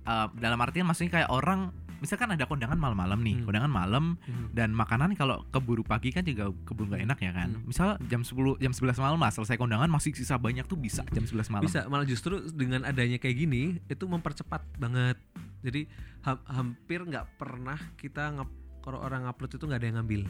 [0.00, 3.44] Eh, dalam artian maksudnya kayak orang misalkan ada kondangan malam-malam nih, Hmm.
[3.44, 4.46] kondangan malam Mhm.
[4.52, 7.48] dan makanan kalau keburu pagi kan juga keburu nggak enak ya kan.
[7.52, 7.64] Hmm.
[7.64, 11.22] Misal jam 10 jam 11 malam lah selesai kondangan masih sisa banyak tuh bisa jam
[11.22, 11.62] 11 malam.
[11.62, 15.18] bisa malah justru dengan adanya kayak gini itu mempercepat banget
[15.58, 15.90] jadi
[16.22, 18.44] ha- hampir nggak pernah kita nge
[18.78, 20.22] kalau orang upload itu nggak ada yang ngambil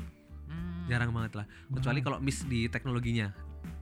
[0.49, 0.85] Hmm.
[0.87, 3.29] jarang banget lah kecuali kalau miss di teknologinya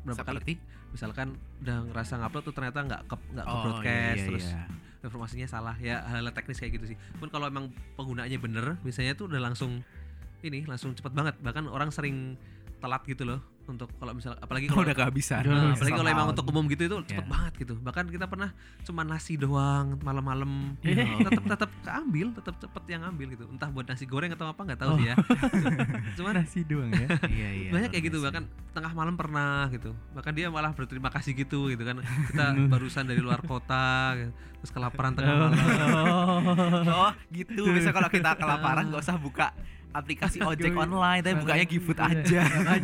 [0.03, 0.55] berapa kali Seperti
[0.89, 1.29] misalkan
[1.61, 4.63] udah ngerasa ngupload tuh ternyata nggak ke nggak ke Oh, broadcast iya, iya, terus iya.
[5.07, 6.97] Informasinya salah ya hal-hal teknis kayak gitu sih.
[7.17, 9.81] Pun kalau emang penggunaannya bener biasanya tuh udah langsung
[10.43, 11.35] ini langsung cepet banget.
[11.41, 12.37] Bahkan orang sering
[12.83, 15.43] telat gitu loh untuk kalau misal apalagi kalau udah kehabisan.
[15.43, 17.29] Nah, Iya, apalagi kalau emang untuk umum gitu itu cepet Iya.
[17.29, 18.51] banget gitu bahkan kita pernah
[18.81, 21.05] cuma nasi doang malam-malam Iya.
[21.27, 24.79] tetap tetap keambil tetap cepet yang ambil gitu entah buat nasi goreng atau apa nggak
[24.79, 24.97] tahu Oh.
[24.97, 25.17] sih ya
[26.17, 27.09] cuman Nasi doang ya.
[27.27, 27.71] Iya, iya.
[27.71, 31.83] banyak kayak gitu bahkan tengah malam pernah gitu bahkan dia malah berterima kasih gitu gitu
[31.83, 34.31] kan kita barusan dari luar kota gitu.
[34.57, 35.53] terus kelaparan tengah malam
[36.87, 37.67] Oh, gitu.
[37.69, 39.53] Bisa kalau kita kelaparan nggak usah buka
[39.97, 42.07] aplikasi ojek online, tapi bukanya GoFood Iya.
[42.07, 42.41] aja.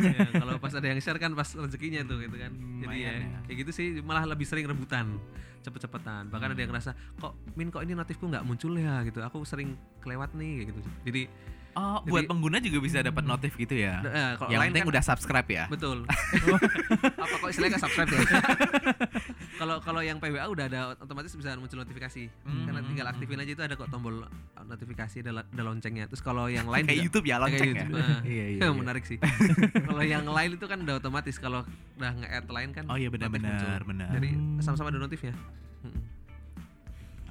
[0.09, 3.39] Ya, kalau pas ada yang share kan pas rezekinya tuh gitu kan jadi ya, ya.
[3.45, 5.21] kayak gitu sih malah lebih sering rebutan
[5.61, 9.41] cepet-cepetan bahkan ada yang ngerasa kok min kok ini notifku nggak muncul ya gitu aku
[9.43, 11.21] sering kelewat nih kayak gitu jadi
[11.73, 13.97] Oh, Jadi- buat pengguna juga bisa dapat notif gitu ya.
[13.99, 15.63] eh, kalau Yang lain penting kan udah subscribe ya.
[15.67, 15.97] betul
[17.23, 18.21] apa kok istilahnya subscribe ya
[19.59, 23.51] kalau kalau yang PWA udah ada otomatis bisa muncul notifikasi Hmm, karena tinggal aktifin aja
[23.51, 24.29] itu ada kok tombol uh,
[24.63, 27.73] notifikasi ada, ada loncengnya terus kalau yang lain Kayak juga- YouTube ya, kayak lonceng ya.
[27.75, 28.19] YouTube, nah.
[28.33, 28.59] Iya, iya.
[28.59, 28.71] iya.
[28.71, 29.17] menarik sih
[29.79, 31.61] kalau yang lain itu kan udah otomatis kalau
[31.95, 34.09] udah nge-add lain kan Oh iya benar-benar, benar.
[34.11, 34.59] jadi Hmm.
[34.59, 35.33] sama-sama ada notifnya.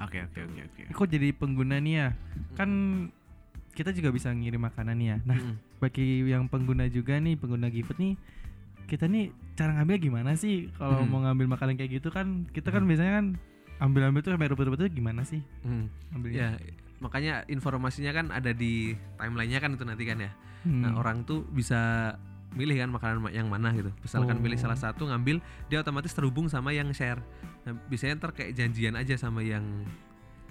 [0.02, 0.82] Oke, oke, oke, oke.
[0.90, 2.08] Kok jadi pengguna nih ya?
[2.52, 2.70] Kan
[3.72, 5.16] kita juga bisa ngirim makanan nih ya.
[5.24, 5.54] Nah, Mm-mm.
[5.78, 8.14] bagi yang pengguna juga nih, pengguna GoFood nih,
[8.84, 10.68] kita nih cara ngambil gimana sih?
[10.74, 11.08] Kalau Hmm.
[11.08, 13.26] mau ngambil makanan kayak gitu kan, kita kan biasanya kan
[13.78, 15.40] ambil-ambil tuh sampai rebut-rebut tuh gimana sih?
[15.62, 15.86] Mm.
[16.12, 16.38] Ambilnya.
[16.38, 16.48] ya
[17.00, 20.30] makanya informasinya kan ada di timelinenya kan itu nanti kan ya
[20.62, 20.78] Hmm.
[20.78, 22.14] Nah orang tuh bisa
[22.54, 24.40] milih kan makanan ma- yang mana gitu misalkan Oh.
[24.40, 27.18] milih salah satu ngambil dia otomatis terhubung sama yang share
[27.66, 29.66] nah, biasanya ntar kayak janjian aja sama yang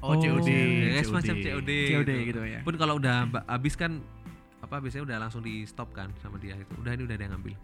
[0.02, 0.18] Oh, Oh.
[0.18, 0.50] COD.
[0.90, 2.60] ya, semacam COD, COD gitu ya.
[2.62, 4.02] pun kalau udah habis kan
[4.58, 7.34] apa biasanya udah langsung di stop kan sama dia itu udah ini udah ada yang
[7.34, 7.56] ngambil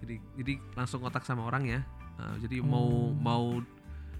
[0.00, 1.80] jadi jadi langsung kontak sama orang ya
[2.12, 3.08] Nah, jadi mau Oh.
[3.10, 3.44] mau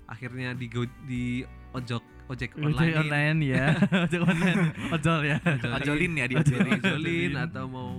[0.06, 3.66] akhirnya di go, di ojok ojek Ojek online, online ya.
[4.08, 4.60] Ojek online.
[4.90, 5.36] Ojol ya.
[5.76, 6.38] Ojolin ya dia.
[6.40, 7.32] Ojolin, Ojolin.
[7.36, 7.90] atau mau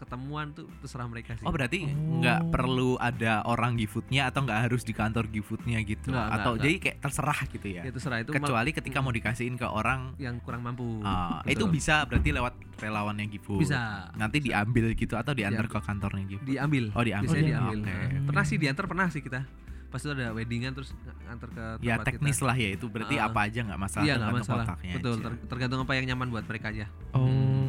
[0.00, 2.18] ketemuan tuh terserah mereka sih Oh berarti Oh.
[2.18, 6.62] nggak perlu ada orang GiFood-nya atau nggak harus di kantor GiFood-nya gitu Nggak, atau nggak.
[6.62, 7.82] jadi kayak terserah gitu ya.
[7.82, 12.02] ya terserah itu Kecuali ketika mau dikasihin ke orang yang kurang mampu ah, itu bisa
[12.02, 13.60] berarti lewat relawannya GiFood.
[13.60, 15.76] bisa Nanti diambil gitu atau diantar Diambil.
[15.76, 16.48] ke kantornya GiFood.
[16.48, 17.28] diambil Oh, diambil.
[17.28, 18.08] biasanya Oh, diambil diambil.
[18.10, 19.40] Nah, pernah sih diantar pernah sih kita
[19.86, 22.46] pas itu ada weddingan terus nganter ke ya tempat teknis kita.
[22.46, 23.26] lah ya itu berarti Ah.
[23.26, 25.24] apa aja nggak masalah iya masalah kotaknya betul aja.
[25.26, 27.66] ter- tergantung apa yang nyaman buat mereka aja Oh.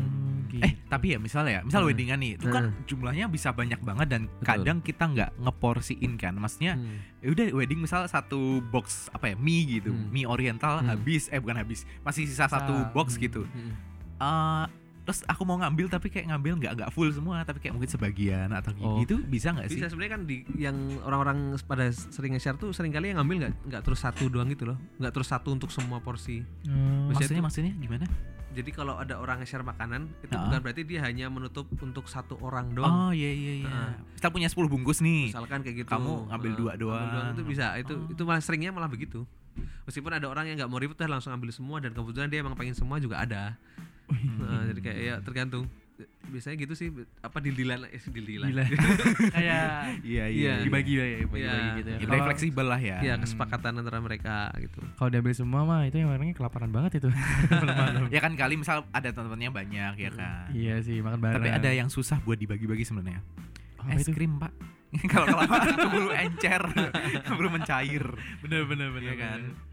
[0.59, 1.89] Eh tapi ya misalnya ya, misal Hmm.
[1.89, 2.83] weddingan nih, itu kan Hmm.
[2.83, 4.43] jumlahnya bisa banyak banget dan Betul.
[4.43, 6.99] kadang kita nggak ngeporsiin kan, maksudnya Hmm.
[7.17, 10.09] ya udah wedding misal satu box apa ya mie gitu, Hmm.
[10.09, 10.89] mie oriental Hmm.
[10.89, 12.91] habis, eh bukan habis, masih sisa satu Sisa.
[12.91, 13.21] box Hmm.
[13.21, 13.41] gitu.
[13.45, 13.73] Hmm.
[14.17, 14.65] Eh
[15.01, 18.53] terus aku mau ngambil tapi kayak ngambil nggak nggak full semua, tapi kayak mungkin sebagian
[18.53, 19.01] atau Oh.
[19.01, 19.75] gitu bisa nggak sih?
[19.75, 23.53] bisa sebenarnya kan di yang orang-orang pada sering nge-share tuh sering kali yang ngambil nggak
[23.65, 27.09] nggak terus satu doang gitu loh nggak terus satu untuk semua porsi Oh.
[27.09, 28.05] Maksudnya maksudnya gimana?
[28.51, 30.43] Jadi kalau ada orang nge-share makanan itu Ah.
[30.45, 33.71] bukan berarti dia hanya menutup untuk satu orang doang Oh iya iya iya.
[33.71, 33.91] Ah.
[34.13, 35.29] Kita punya 10 bungkus nih.
[35.29, 37.31] misalkan kayak gitu Kamu ngambil eh, dua ngambil doang.
[37.31, 38.07] itu bisa itu Oh.
[38.07, 39.23] itu malah seringnya malah begitu
[39.83, 42.53] meskipun ada orang yang nggak mau ribet dah langsung ambil semua dan kebetulan dia emang
[42.53, 43.55] pengen semua juga ada
[44.11, 45.71] Nah, jadi kayak ya tergantung
[46.27, 46.87] biasanya gitu sih
[47.19, 48.49] apa dildilan eh dildilan.
[49.29, 49.65] Kayak
[50.11, 50.53] Iya Iya.
[50.63, 51.77] dibagi ya, bagi-bagi Iya.
[51.77, 51.97] gitu ya.
[52.01, 52.97] Ya, fleksibel lah ya.
[53.01, 57.09] ya kesepakatan antara mereka gitu Kalau diambil semua mah itu yang orangnya kelaparan banget itu.
[58.15, 60.47] Ya kan kali misal ada teman-temannya banyak ya kan.
[60.51, 61.37] Iya sih makan bareng.
[61.39, 63.21] Tapi ada yang susah buat dibagi-bagi sebenarnya.
[63.79, 64.13] Apa es itu?
[64.13, 64.51] krim pak.
[65.11, 66.63] Kalau kelamaan keburu encer,
[67.23, 68.03] keburu mencair.
[68.43, 69.39] bener bener bener Iya kan?
[69.39, 69.70] Iya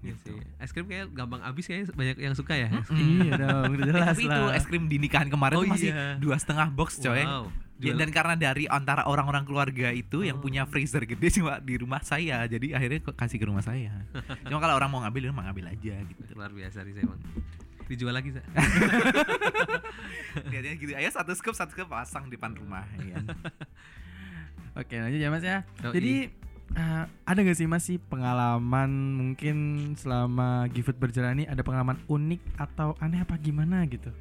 [0.00, 0.30] Gitu.
[0.30, 0.38] sih.
[0.56, 2.68] Es krim kayak gampang habis kayak banyak yang suka ya.
[2.92, 4.54] iya dong, udah Eh, jelas tapi itu lah.
[4.54, 6.14] es krim di nikahan kemarin Oh tuh masih iya.
[6.16, 7.20] dua setengah box coy.
[7.20, 7.50] Wow.
[7.78, 10.42] Ya, dan karena dari antara orang-orang keluarga itu yang Oh.
[10.42, 13.94] punya freezer gede cuma di rumah saya, jadi akhirnya kasih ke rumah saya.
[14.50, 16.20] Cuma kalau orang mau ngambil, mah ngambil aja gitu.
[16.34, 17.22] luar biasa sih saya emang.
[17.86, 18.42] Dijual lagi sa.
[20.44, 22.84] Lihatnya gitu, ayo satu scoop satu scoop pasang di depan rumah.
[22.98, 23.16] Ya.
[23.16, 23.24] kan?
[24.74, 25.62] Oke lanjut ya mas ya.
[25.82, 26.30] Oh, Jadi
[26.78, 29.56] eh, ada gak sih mas sih pengalaman mungkin
[29.98, 34.14] selama GiFood berjalan ini ada pengalaman unik atau aneh apa gimana gitu?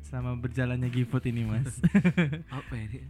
[0.00, 1.76] Selama berjalannya GiFood ini mas.
[2.58, 2.84] apa ya?
[2.88, 3.00] ini?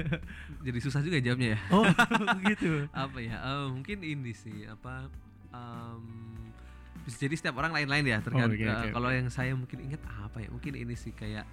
[0.66, 1.58] Jadi susah juga jawabnya ya.
[1.70, 1.86] oh
[2.50, 2.90] gitu.
[2.90, 3.38] apa ya?
[3.38, 5.08] Eh, mungkin ini sih apa?
[5.54, 6.04] em,
[7.06, 8.18] bisa jadi setiap orang lain-lain ya.
[8.18, 8.58] Tergantung.
[8.58, 10.48] oke, oke, kalau yang saya mungkin ingat apa ya?
[10.50, 11.46] Mungkin ini sih kayak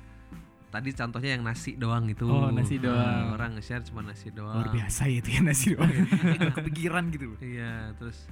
[0.72, 2.24] tadi contohnya yang nasi doang itu.
[2.24, 3.36] Oh, nasi Eh, doang.
[3.36, 4.56] orang nge-share cuma nasi doang.
[4.58, 5.92] Luar biasa ya itu ya nasi doang.
[6.58, 7.36] Kepikiran gitu.
[7.38, 8.26] Iya, terus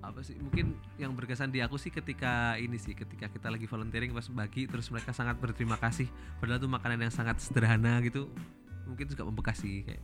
[0.00, 4.10] apa sih mungkin yang berkesan di aku sih ketika ini sih ketika kita lagi volunteering
[4.10, 6.08] pas bagi terus mereka sangat berterima kasih
[6.40, 8.26] padahal tuh makanan yang sangat sederhana gitu
[8.88, 10.00] mungkin juga membekas sih kayak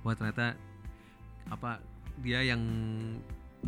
[0.00, 0.54] wah ternyata
[1.50, 1.82] apa
[2.22, 2.62] dia yang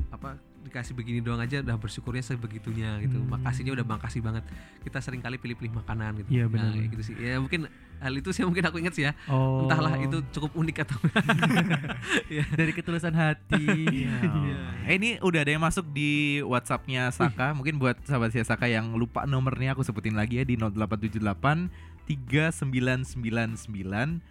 [0.08, 3.28] apa dikasih begini doang aja udah bersyukurnya sebegitunya gitu Hmm.
[3.30, 4.44] makasihnya udah makasih banget
[4.80, 6.72] kita sering kali pilih-pilih makanan gitu Iya, Nah, benar.
[6.72, 9.64] kayak gitu sih ya mungkin hal itu sih mungkin aku ingat sih ya Oh.
[9.64, 10.98] entahlah itu cukup unik atau
[12.58, 13.64] dari ketulusan hati.
[14.06, 14.14] Iya.
[14.84, 17.52] Eh, ini udah ada yang masuk di WhatsAppnya Saka.
[17.52, 21.70] Mungkin buat sahabat saya Saka yang lupa nomornya aku sebutin lagi ya di 0878
[22.04, 23.16] 3999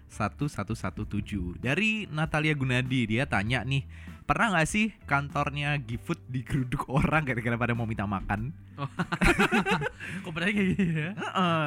[0.07, 1.57] 1117.
[1.57, 3.81] Dari Natalia Gunadi dia tanya nih,
[4.23, 8.53] pernah nggak sih kantornya GiFood digeruduk orang gara-gara pada mau minta makan?
[10.23, 11.11] Kok berarti kayak gitu ya?
[11.17, 11.65] Heeh.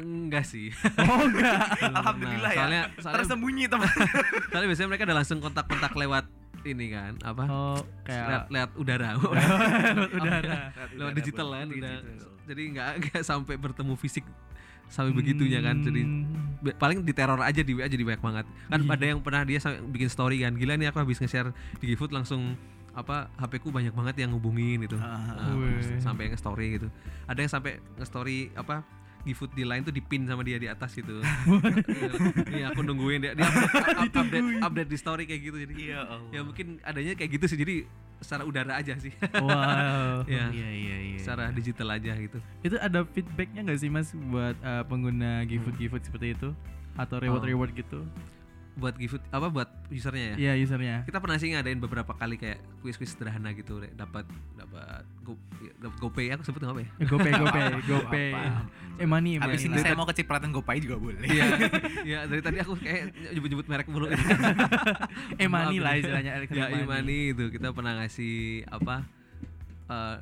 [0.00, 1.60] Enggak sih oh enggak.
[1.94, 2.50] Alhamdulillah pernah.
[2.50, 2.56] ya.
[2.56, 3.88] Soalnya- soalnya- tersembunyi teman.
[4.50, 6.24] Soalnya biasanya mereka udah langsung kontak-kontak lewat
[6.62, 7.42] ini kan apa?
[7.44, 9.08] Oh lewat, kayak lewat udara.
[9.16, 10.54] lewat udara.
[10.92, 11.94] lewat digital kan udah.
[11.98, 12.28] Digital.
[12.44, 14.24] Jadi nggak nggak sampai bertemu fisik
[14.86, 15.78] sampai begitunya kan.
[15.78, 16.26] Jadi Hmm.
[16.58, 18.44] be- paling diteror aja di WA jadi banyak banget.
[18.66, 18.90] Kan Iya.
[18.90, 20.52] ada yang pernah dia sampai bikin story kan.
[20.52, 22.58] Gila nih aku habis nge-share di GiFood langsung
[22.90, 24.98] apa HP ku banyak banget yang hubungin itu.
[24.98, 25.96] Ah, Nah, Weh.
[25.96, 26.90] sampai nge-story gitu.
[27.24, 28.82] Ada yang sampai nge-story apa
[29.20, 31.20] GiFood di line tuh dipin sama dia di atas gitu.
[32.50, 35.72] Iya, aku nungguin dia dia update, up- update, update di story kayak gitu jadi.
[35.76, 36.30] Iya Allah.
[36.32, 37.58] Ya mungkin adanya kayak gitu sih.
[37.60, 37.74] Jadi
[38.20, 39.12] secara udara aja sih.
[39.36, 40.24] Wow.
[40.34, 40.48] ya.
[40.50, 41.18] Iya iya iya.
[41.20, 42.38] Secara digital aja gitu.
[42.60, 46.48] Itu ada feedbacknya nggak sih mas buat uh, pengguna GiFood GiFood seperti itu
[46.96, 48.04] atau reward reward gitu?
[48.80, 50.36] Buat GoFood apa buat usernya ya.
[50.40, 50.96] Iya usernya.
[51.04, 54.24] Kita pernah sih ngadain beberapa kali kayak kuis-kuis sederhana gitu, dapat
[54.56, 56.90] dapat go ya, dapat GoPay aku sebut nggak apa ya?
[57.04, 57.62] GoPay, GoPay,
[57.92, 58.30] GoPay.
[58.32, 58.60] Apa?
[58.96, 59.68] Eh money, Habis money.
[59.68, 61.20] ini saya mau kecipratan GoPay juga boleh.
[61.20, 61.44] Iya,
[62.02, 64.08] iya dari tadi aku kayak nyebut-nyebut merek mulu.
[65.40, 66.32] Eh money lah istilahnya.
[66.32, 69.04] ya electronic Imani itu kita pernah ngasih apa
[69.88, 70.16] eh,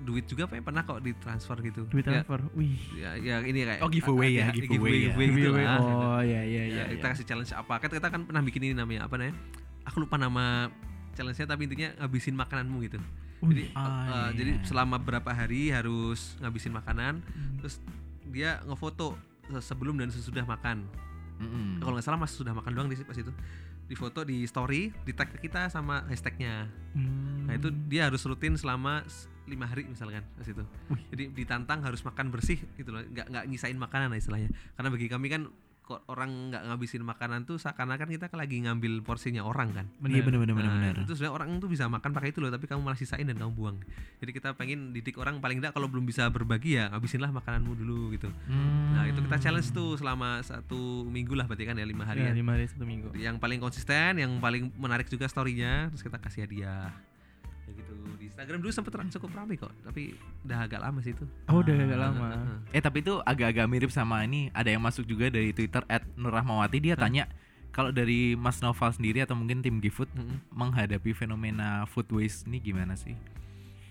[0.00, 1.84] duit juga apa ya pernah kok ditransfer gitu.
[1.86, 2.40] Duit Ya, transfer.
[2.52, 2.76] Wih.
[2.94, 5.00] ya, ya ini kayak Oh, giveaway ya, ada- giveaway ya.
[5.10, 5.64] giveaway, gitu Giveaway.
[5.64, 5.78] lah.
[5.78, 6.84] Oh iya iya Ya, iya.
[6.90, 9.36] kita kasih challenge apa kan kita kan pernah bikin ini namanya apa namanya
[9.82, 10.72] aku lupa nama
[11.12, 12.96] challenge-nya tapi intinya ngabisin makananmu gitu
[13.42, 14.20] jadi Ah, eh, iya.
[14.34, 17.56] jadi selama berapa hari harus ngabisin makanan Hmm.
[17.58, 17.80] terus
[18.26, 19.16] dia ngefoto
[19.48, 20.84] se- sebelum dan sesudah makan
[21.36, 21.80] Mm-mm.
[21.80, 23.32] kalau nggak salah masih sudah makan doang di pas itu
[23.82, 27.48] di foto di story di tag kita sama hashtagnya Hmm.
[27.48, 29.02] nah itu dia harus rutin selama
[29.44, 30.64] lima hari misalkan pas itu.
[30.88, 31.02] Wih.
[31.10, 33.00] jadi ditantang harus makan bersih gitu loh.
[33.02, 34.50] Nggak nggak ngisain makanan lah istilahnya.
[34.74, 35.42] Karena bagi kami kan
[35.82, 39.86] kok orang nggak ngabisin makanan tuh seakan-akan kita kan lagi ngambil porsinya orang kan.
[40.06, 41.02] Iya benar benar benar Nah, benar.
[41.02, 43.50] itu sebenarnya orang tuh bisa makan pakai itu loh tapi kamu malah sisain dan kamu
[43.50, 43.82] buang.
[44.22, 48.14] Jadi kita pengen didik orang paling tidak kalau belum bisa berbagi ya habisinlah makananmu dulu
[48.14, 48.30] gitu.
[48.46, 48.94] Hmm.
[48.94, 52.38] nah itu kita challenge tuh selama satu minggu lah berarti kan ya lima Ya, harian
[52.38, 53.10] lima hari satu minggu.
[53.16, 56.94] yang paling konsisten yang paling menarik juga storynya terus kita kasih hadiah.
[56.94, 57.09] ya
[57.80, 60.12] gitu di Instagram dulu sempet cukup ramai kok tapi
[60.44, 62.26] udah agak lama sih itu Oh udah agak Ah, lama.
[62.26, 62.58] ah, ah.
[62.70, 65.80] Eh tapi itu agak-agak mirip sama ini ada yang masuk juga dari Twitter
[66.14, 67.02] @nurrahmawati dia Hah?
[67.02, 67.24] tanya
[67.70, 70.42] kalau dari Mas Noval sendiri atau mungkin tim GoFood Mm-mm.
[70.50, 73.14] menghadapi fenomena food waste ini gimana sih?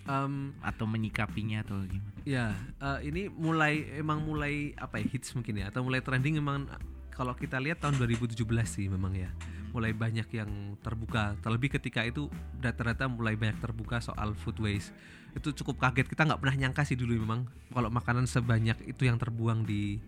[0.04, 2.12] Em, Atau menyikapinya atau gimana?
[2.23, 6.65] ya eh, ini mulai emang mulai apa ya hits mungkin ya atau mulai trending emang
[7.10, 9.30] kalau kita lihat tahun 2017 sih memang ya
[9.72, 10.50] mulai banyak yang
[10.82, 11.38] terbuka.
[11.42, 12.28] Terlebih ketika itu
[12.58, 14.94] data-data mulai banyak terbuka soal food waste.
[15.38, 16.10] Itu cukup kaget.
[16.10, 20.02] Kita nggak pernah nyangka sih dulu memang kalau makanan sebanyak itu yang terbuang di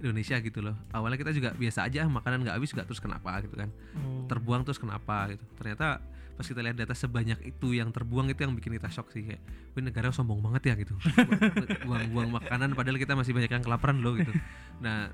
[0.00, 0.76] Indonesia gitu loh.
[0.90, 3.38] Awalnya kita juga biasa aja makanan nggak habis juga terus kenapa?
[3.44, 3.68] gitu kan.
[4.00, 4.24] Oh.
[4.26, 5.44] terbuang terus kenapa gitu.
[5.60, 6.00] Ternyata
[6.40, 9.44] pas kita lihat data sebanyak itu yang terbuang itu yang bikin kita shock sih kayak
[9.76, 10.96] wih negara sombong banget ya gitu.
[11.86, 14.32] Buang-buang makanan padahal kita masih banyak yang kelaparan loh gitu.
[14.80, 15.12] Nah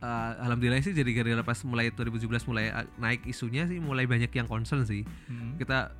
[0.00, 4.30] eh, alhamdulillah sih jadi gara-gara pas mulai 2017 mulai eh, naik isunya sih mulai banyak
[4.30, 5.02] yang concern sih.
[5.28, 5.56] Hmm.
[5.56, 5.92] kita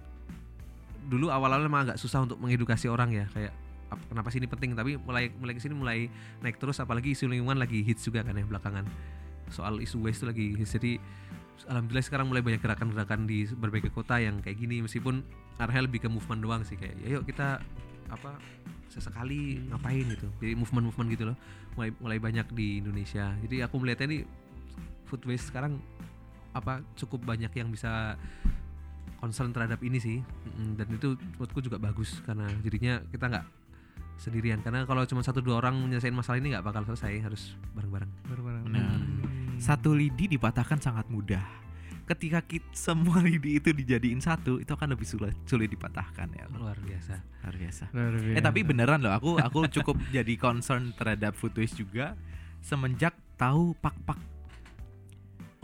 [1.06, 3.54] dulu awal-awal emang agak susah untuk mengedukasi orang ya kayak
[3.94, 4.74] ap- kenapa sih ini penting?
[4.74, 6.10] Tapi mulai mulai ke sini mulai
[6.42, 8.84] naik terus apalagi isu lingkungan lagi hits juga kan ya belakangan.
[9.54, 10.74] Soal isu waste itu lagi hits.
[10.74, 10.98] Jadi
[11.70, 15.22] alhamdulillah sekarang mulai banyak gerakan-gerakan di berbagai kota yang kayak gini meskipun
[15.56, 17.62] arahnya lebih ke movement doang sih kayak ya yuk kita
[18.08, 18.38] apa
[18.90, 21.36] sesekali ngapain gitu jadi movement-movement gitu loh
[21.74, 24.18] mulai mulai banyak di Indonesia jadi aku melihatnya ini
[25.06, 25.78] food waste sekarang
[26.56, 28.16] apa cukup banyak yang bisa
[29.20, 30.18] concern terhadap ini sih
[30.76, 33.46] dan itu menurutku juga bagus karena jadinya kita nggak
[34.16, 38.08] sendirian karena kalau cuma satu dua orang menyelesaikan masalah ini nggak bakal selesai harus bareng-bareng
[38.26, 38.62] Benar-benar.
[38.64, 38.96] Benar.
[38.96, 39.56] Hmm.
[39.60, 41.65] Satu lidi dipatahkan sangat mudah.
[42.06, 46.46] Ketika kita, semua lidi itu dijadiin satu, itu akan lebih sulit sulit dipatahkan ya.
[46.54, 47.84] luar biasa Luar biasa.
[47.90, 48.70] Luar Eh tapi biasa.
[48.70, 52.14] beneran loh, aku aku cukup jadi concern terhadap food waste juga
[52.62, 54.18] semenjak tahu pak-pak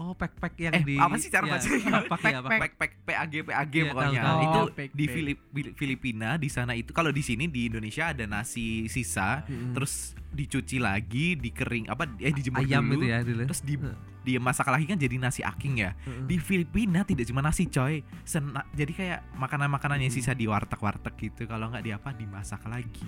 [0.03, 1.79] oh pack-pack yang eh di apa sih cara ya, bacanya?
[1.79, 2.19] ya pak
[2.53, 4.21] Pack pack PAG PAG Iya, pokoknya.
[4.21, 4.43] tahu, tahu.
[4.43, 5.15] Itu pack, di pack.
[5.15, 9.73] Filip- Fili- Filipina di sana itu kalau di sini di Indonesia ada nasi sisa Mm-mm.
[9.73, 12.99] terus dicuci lagi, dikering apa eh dijemur ayam dulu.
[12.99, 13.97] itu ya dulu Terus di Heeh.
[14.25, 15.93] dimasak lagi kan jadi nasi aking ya.
[15.99, 16.25] Heeh.
[16.25, 18.01] Di Filipina tidak cuma nasi coy.
[18.23, 20.19] Sena- jadi kayak makanan-makanan yang Mm.
[20.19, 21.45] sisa di warteg-warteg gitu.
[21.45, 23.07] Kalau nggak di apa dimasak lagi.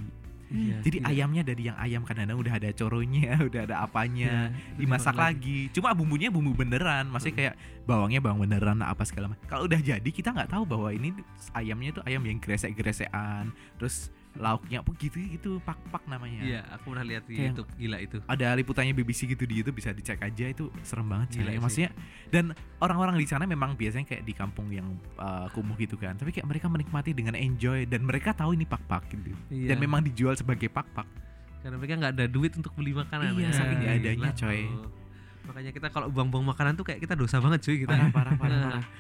[0.55, 1.07] Iya, Jadi iya.
[1.11, 5.59] ayamnya dari yang ayam kadang-kadang udah ada coronya, udah ada apanya Iya, dimasak dimasak lagi.
[5.75, 7.41] Cuma bumbunya bumbu beneran, maksudnya Hmm.
[7.43, 9.43] kayak bawangnya bawang beneran apa segala macam.
[9.51, 11.11] Kalau udah jadi kita nggak tahu bahwa ini
[11.51, 16.43] ayamnya itu ayam yang gresek-gresekan, terus lauknya apa gitu gitu pak-pak namanya.
[16.43, 18.19] Iya, aku pernah lihat di Kayak- YouTube gila itu.
[18.27, 21.55] Ada liputannya BBC gitu di YouTube bisa dicek aja itu serem banget Gila sih.
[21.55, 21.63] sih.
[21.63, 21.91] Maksudnya
[22.29, 22.45] dan
[22.79, 26.19] orang-orang di sana memang biasanya kayak di kampung yang uh, kumuh gitu kan.
[26.19, 29.31] Tapi kayak mereka menikmati dengan enjoy dan mereka tahu ini pak-pak gitu.
[29.49, 29.71] Iya.
[29.71, 31.07] Dan memang dijual sebagai pak-pak.
[31.65, 33.41] karena mereka nggak ada duit untuk beli makanan.
[33.41, 33.57] Iya, ya.
[33.57, 34.61] saking adanya, Gila, coy.
[34.69, 34.91] tuh.
[35.45, 37.89] Makanya kita kalau buang-buang makanan tuh kayak kita dosa banget cuy kita.
[37.89, 38.85] Parah parah parah.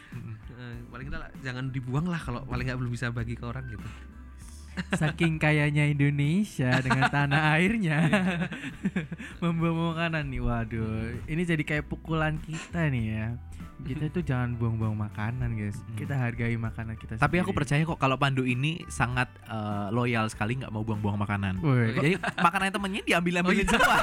[0.55, 3.85] Eh, paling lah, jangan dibuang lah kalau paling nggak belum bisa bagi ke orang gitu.
[4.95, 7.99] Saking kayanya Indonesia dengan tanah airnya
[9.43, 10.43] membawa makanan nih.
[10.43, 13.27] Waduh, ini jadi kayak pukulan kita nih ya.
[13.77, 15.75] Kita itu jangan buang-buang makanan, guys.
[15.75, 15.97] Mm.
[15.97, 17.59] Kita hargai makanan kita Tapi aku sendiri.
[17.59, 21.59] percaya kok kalau Pandu ini sangat eh, loyal sekali nggak mau buang-buang makanan.
[21.59, 21.91] Woi.
[21.93, 23.97] Jadi makanan temennya diambil ambilin semua.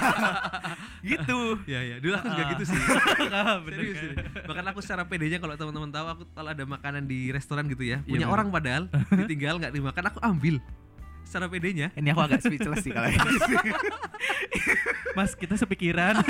[1.03, 1.39] gitu.
[1.65, 2.51] Iya iya, dulu aku juga Ah.
[2.51, 2.77] gitu sih.
[3.65, 4.15] Bener Serius, kan?
[4.45, 8.03] Bahkan aku secara pedenya kalau teman-teman tahu aku kalau ada makanan di restoran gitu ya,
[8.03, 8.35] Iya, punya bener.
[8.35, 8.83] orang padahal
[9.15, 10.55] ditinggal nggak dimakan aku ambil.
[11.31, 11.87] Secara pedenya.
[11.95, 13.07] Ini aku agak speechless sih kalau.
[15.15, 16.19] Mas, kita sepikiran.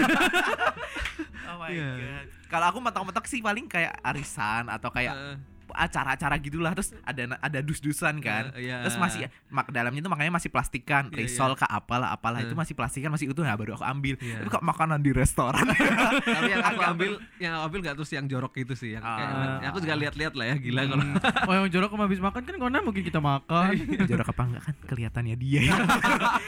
[1.58, 1.90] my Iya.
[1.96, 2.26] god.
[2.50, 5.36] Kalau aku mentok-mentok sih paling kayak arisan atau kayak Eh,
[5.74, 8.52] acara-acara gitulah terus ada ada dus-dusan kan.
[8.54, 8.84] eh, iya.
[8.84, 12.58] Terus masih mak dalamnya itu makanya masih plastikan, Iya, risol kah apalah apalah itu Eh.
[12.58, 14.16] masih plastikan masih utuh nah baru aku ambil.
[14.18, 14.40] Iya.
[14.40, 15.66] Tapi kok makanan di restoran.
[16.38, 18.94] Tapi yang aku ambil, yang aku ambil nggak terus yang jorok itu sih.
[18.94, 19.58] Yang kayak, Ah.
[19.58, 21.06] ya aku juga lihat-lihat lah ya, gila kalau.
[21.50, 23.74] oh yang jorok habis makan kan karena mungkin kita makan
[24.10, 25.62] Jorok apa enggak kan kelihatannya dia.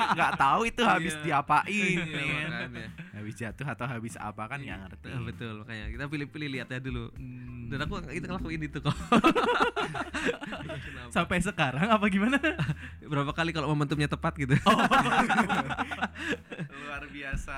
[0.10, 1.24] Enggak tahu itu habis Iya.
[1.24, 1.70] diapain.
[1.70, 2.50] Iya, nih kan.
[2.50, 2.88] makanya.
[3.14, 5.08] habis jatuh atau habis apa kan ya ngerti.
[5.08, 7.08] Ah, betul, makanya kita pilih-pilih lihatnya dulu.
[7.14, 7.70] Hmm.
[7.70, 8.92] Dan aku itu ngelakuin itu kok.
[11.14, 12.38] Sampai sekarang apa gimana
[13.12, 14.56] Berapa kali kalau momentumnya tepat gitu.
[16.74, 17.58] luar biasa.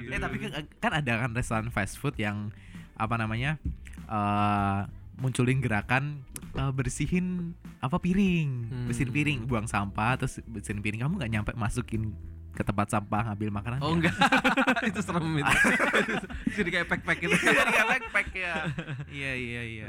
[0.00, 0.16] Eh gitu.
[0.16, 0.50] tapi kan,
[0.80, 2.48] kan ada kan restoran fast food yang
[2.94, 3.56] apa namanya
[4.04, 4.80] eh
[5.14, 6.22] munculin gerakan
[6.54, 8.86] eh, bersihin apa piring, Hmm.
[8.88, 11.00] bersihin piring, buang sampah terus bersihin piring.
[11.04, 12.10] Kamu nggak nyampe masukin
[12.50, 13.78] ke tempat sampah ngambil makanan?
[13.82, 14.14] Oh enggak,
[14.86, 15.54] itu serem itu.
[16.54, 17.34] Jadi kayak pack-pack gitu.
[17.34, 18.54] Iya, kayak backpack ya.
[19.10, 19.86] Iya iya iya.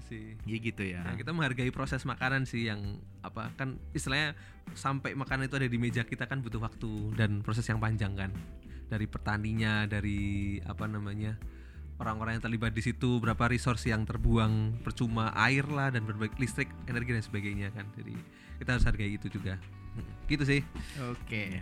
[0.00, 0.24] Itu serem.
[0.36, 0.48] Itu sih.
[0.48, 1.00] Iya gitu ya.
[1.04, 4.32] Nah, kita menghargai proses makanan sih yang apa kan istilahnya
[4.72, 8.32] sampai makanan itu ada di meja kita kan butuh waktu dan proses yang panjang kan
[8.88, 11.36] dari petaninya dari apa namanya
[12.00, 16.72] orang-orang yang terlibat di situ berapa resource yang terbuang percuma air lah dan berbagai listrik
[16.88, 18.16] energi dan sebagainya kan jadi
[18.58, 19.60] kita harus hargai itu juga
[20.26, 20.64] gitu sih
[21.12, 21.60] Oke.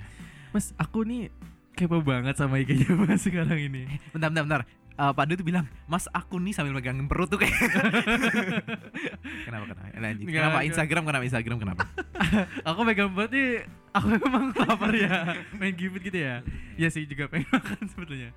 [0.55, 1.29] mas aku nih
[1.75, 4.63] kepo banget sama IG-nya mas sekarang ini Bentar bentar bentar.
[4.99, 7.55] Eh, Pak Du tuh bilang, Mas aku nih sambil megangin perut tuh kayak.
[9.47, 9.83] kenapa kenapa?
[9.95, 10.25] Lanjut.
[10.27, 10.69] Nggak, Kenapa nggak.
[10.69, 11.83] Instagram kenapa Instagram kenapa?
[12.69, 13.51] aku megang banget nih
[13.89, 15.11] aku emang lapar ya
[15.55, 16.43] main gibet gitu ya
[16.75, 18.31] ya sih juga pengen makan sebetulnya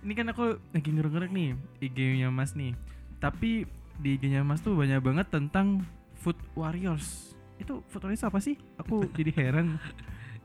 [0.00, 1.48] ini kan aku lagi ngerek-ngerek nih
[1.80, 2.72] IG-nya mas nih
[3.18, 3.64] tapi
[3.96, 5.84] di IG-nya mas tuh banyak banget tentang
[6.18, 9.76] food warriors itu food warriors apa sih aku jadi heran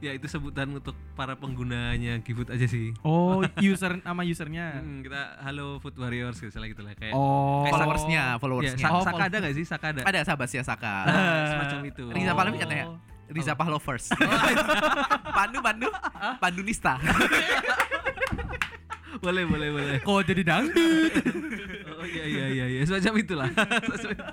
[0.04, 2.92] ya itu sebutan untuk para penggunanya GiveFood aja sih.
[3.08, 4.84] Oh user nama usernya?
[4.84, 7.64] Hmm, kita halo food warriors misalnya gitu lah kayak oh.
[7.72, 8.84] followersnya, ya, followersnya.
[8.84, 9.64] Sa- Oh, Saka ada gak sih?
[9.66, 10.96] Saka ada Ada sahabat ya Saka.
[11.08, 12.04] Nah, semacam itu.
[12.12, 12.86] Riza Pahlavi katanya.
[13.32, 14.06] Riza Pahlovers.
[15.40, 15.88] Pandu Pandu.
[16.44, 17.00] Pandu Nista.
[19.24, 19.98] boleh boleh boleh.
[20.04, 21.14] Kok jadi dangdut?
[21.96, 22.80] Oh iya iya iya iya.
[22.84, 23.48] Semacam itulah.
[23.56, 24.24] Semacam itu.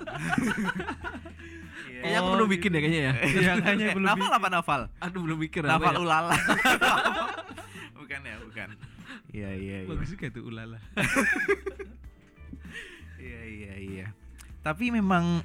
[2.01, 4.37] Kayaknya aku Oh, belum bikin ya kayaknya ya Iya, kayaknya belum Naval bikin.
[4.37, 4.81] apa Naval?
[4.99, 5.99] aduh belum mikir apa Naval ya.
[5.99, 6.35] Ulala.
[7.99, 8.69] bukan ya, bukan.
[9.29, 9.87] Iya iya iya.
[9.87, 10.77] bagus juga tuh ulala
[13.17, 14.07] Iya iya iya.
[14.59, 15.41] Tapi memang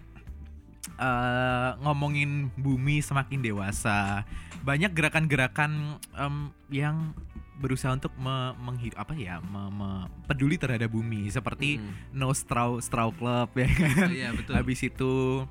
[0.97, 4.25] eh ngomongin bumi semakin dewasa,
[4.63, 5.73] banyak gerakan-gerakan
[6.15, 6.35] em,
[6.71, 7.13] yang
[7.57, 8.53] berusaha untuk me,
[8.95, 11.93] apa ya, me- me- peduli terhadap bumi seperti Hmm.
[12.13, 14.09] No Straw Straw Club ya kan.
[14.11, 15.45] iya betul Habis itu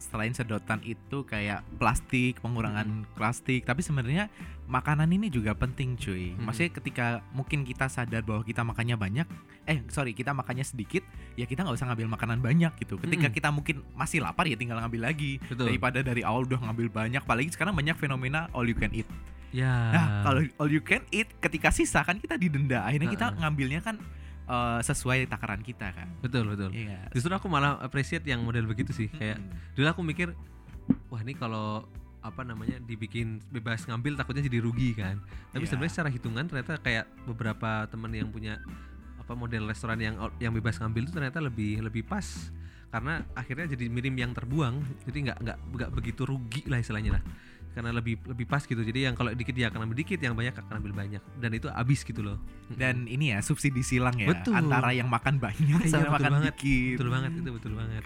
[0.00, 4.32] selain sedotan itu kayak plastik, pengurangan plastik, tapi sebenarnya
[4.64, 6.32] makanan ini juga penting cuy.
[6.32, 6.48] Hmm.
[6.48, 9.26] Maksudnya ketika mungkin kita sadar bahwa kita makannya banyak,
[9.68, 11.04] eh sorry kita makannya sedikit,
[11.36, 12.96] ya kita nggak usah ngambil makanan banyak gitu.
[12.96, 13.34] Ketika Hmm.
[13.36, 15.36] kita mungkin masih lapar ya tinggal ngambil lagi.
[15.46, 19.06] betul Daripada dari awal udah ngambil banyak, apalagi sekarang banyak fenomena all you can eat.
[19.50, 22.86] ya Nah, kalau all you can eat ketika sisa kan kita didenda.
[22.86, 23.38] Akhirnya kita Heeh.
[23.42, 23.98] ngambilnya kan
[24.50, 26.10] eh, sesuai takaran kita kan.
[26.18, 27.06] betul betul Iya.
[27.10, 29.74] justru aku malah appreciate yang model begitu sih kayak Mm-mm.
[29.74, 30.28] dulu aku mikir
[31.06, 31.86] wah ini kalau
[32.20, 35.70] apa namanya dibikin bebas ngambil takutnya jadi rugi kan tapi Iya.
[35.70, 38.60] sebenarnya secara hitungan ternyata kayak beberapa teman yang punya
[39.16, 42.50] apa model restoran yang yang bebas ngambil itu ternyata lebih lebih pas
[42.90, 47.22] karena akhirnya jadi minim yang terbuang jadi nggak nggak nggak begitu rugi lah istilahnya lah
[47.70, 48.76] karena lebih lebih pas gitu.
[48.76, 51.22] Jadi yang kalau dikit dia akan ambil dikit yang banyak akan ambil banyak.
[51.38, 52.36] Dan itu habis gitu loh.
[52.68, 54.54] Dan ini ya subsidi silang ya Betul.
[54.54, 56.54] antara yang makan banyak sama betul makan banget.
[56.58, 56.96] dikit.
[56.98, 58.02] Betul banget itu betul banget.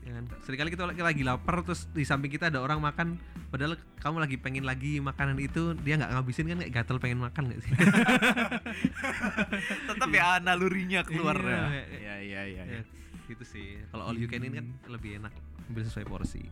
[0.00, 0.24] Ya kan?
[0.42, 3.14] Seringkali kita lagi, lagi lapar terus di samping kita ada orang makan
[3.50, 7.42] padahal kamu lagi pengen lagi makanan itu dia nggak ngabisin kan kayak gatel pengen makan
[7.46, 7.70] nggak sih?
[9.86, 11.62] Tetap ya nalurinya keluar Iya, ya.
[11.62, 12.14] Iya.
[12.20, 12.80] iya iya ya,
[13.26, 13.78] gitu sih.
[13.90, 15.32] Kalau all you can eat kan lebih enak
[15.70, 16.42] ambil sesuai porsi.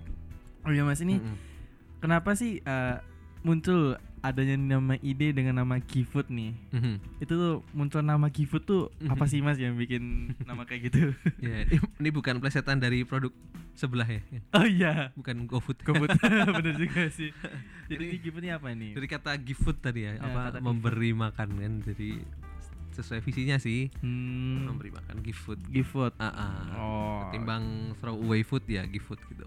[0.63, 1.37] Oh iya mas ini Mm-mm.
[1.99, 2.97] Kenapa sih eh,
[3.41, 6.51] muncul adanya nama ide dengan nama Gifood nih?
[6.71, 6.95] Mhm.
[7.19, 9.31] itu tuh muncul nama Gifood tuh apa Mhm.
[9.31, 11.15] sih mas yang bikin nama kayak gitu?
[11.41, 13.31] Ya, ini bukan plesetan dari produk
[13.73, 14.19] sebelah ya?
[14.53, 15.15] Oh iya.
[15.15, 15.79] Bukan GoFood.
[15.81, 16.11] Gofood
[16.59, 17.31] bener juga sih.
[17.87, 18.93] Jadi ini Gifood ini apa nih?
[18.93, 21.73] dari kata give food tadi ya, Ya, apa give memberi makan kan?
[21.85, 22.19] Jadi
[22.91, 23.87] sesuai visinya sih.
[24.03, 26.11] Hmm, memberi makan give food Gifood.
[26.19, 26.59] Ah ah.
[26.75, 27.19] oh.
[27.25, 29.47] Ketimbang throw away food ya give food gitu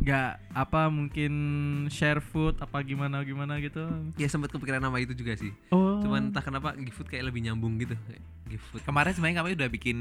[0.00, 1.32] nggak apa mungkin
[1.92, 3.84] share food apa gimana gimana gitu.
[4.16, 5.52] Ya sempat kepikiran nama itu juga sih.
[5.68, 6.00] Oh.
[6.00, 8.80] Cuman entah kenapa give food kayak lebih nyambung gitu kayak give food.
[8.80, 9.98] Kemarin sebenarnya kami udah bikin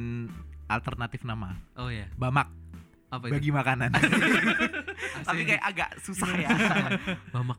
[0.71, 1.59] alternatif nama.
[1.75, 2.47] Oh ya bamak.
[3.09, 3.41] Apa itu?
[3.41, 3.89] Bagi makanan.
[5.27, 6.49] Tapi kayak agak susah ya.
[7.35, 7.57] Mamak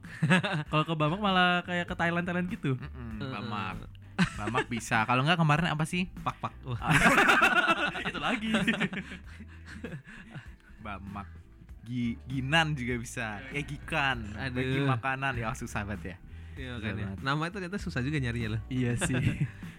[0.70, 2.78] kalau ke Bambang malah kayak ke Thailand Thailand gitu?
[2.78, 3.76] Mm-mm, Eh, bamak.
[4.38, 5.02] Bamak bisa.
[5.04, 6.06] Kalau nggak kemarin apa sih?
[6.22, 6.52] Pak pak.
[8.08, 8.48] Itu lagi.
[10.80, 11.39] Bamak.
[11.90, 13.42] Gi, ginan juga bisa.
[13.50, 14.30] Ya gikan.
[14.38, 14.54] Aduh.
[14.54, 16.16] Bagi makanan ya susah banget ya.
[16.54, 17.18] iya.
[17.18, 18.62] Nama itu ternyata susah juga nyarinya loh.
[18.70, 19.18] iya sih.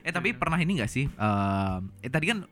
[0.01, 1.05] Eh tapi pernah ini nggak sih?
[1.07, 2.49] Ehm, eh tadi kan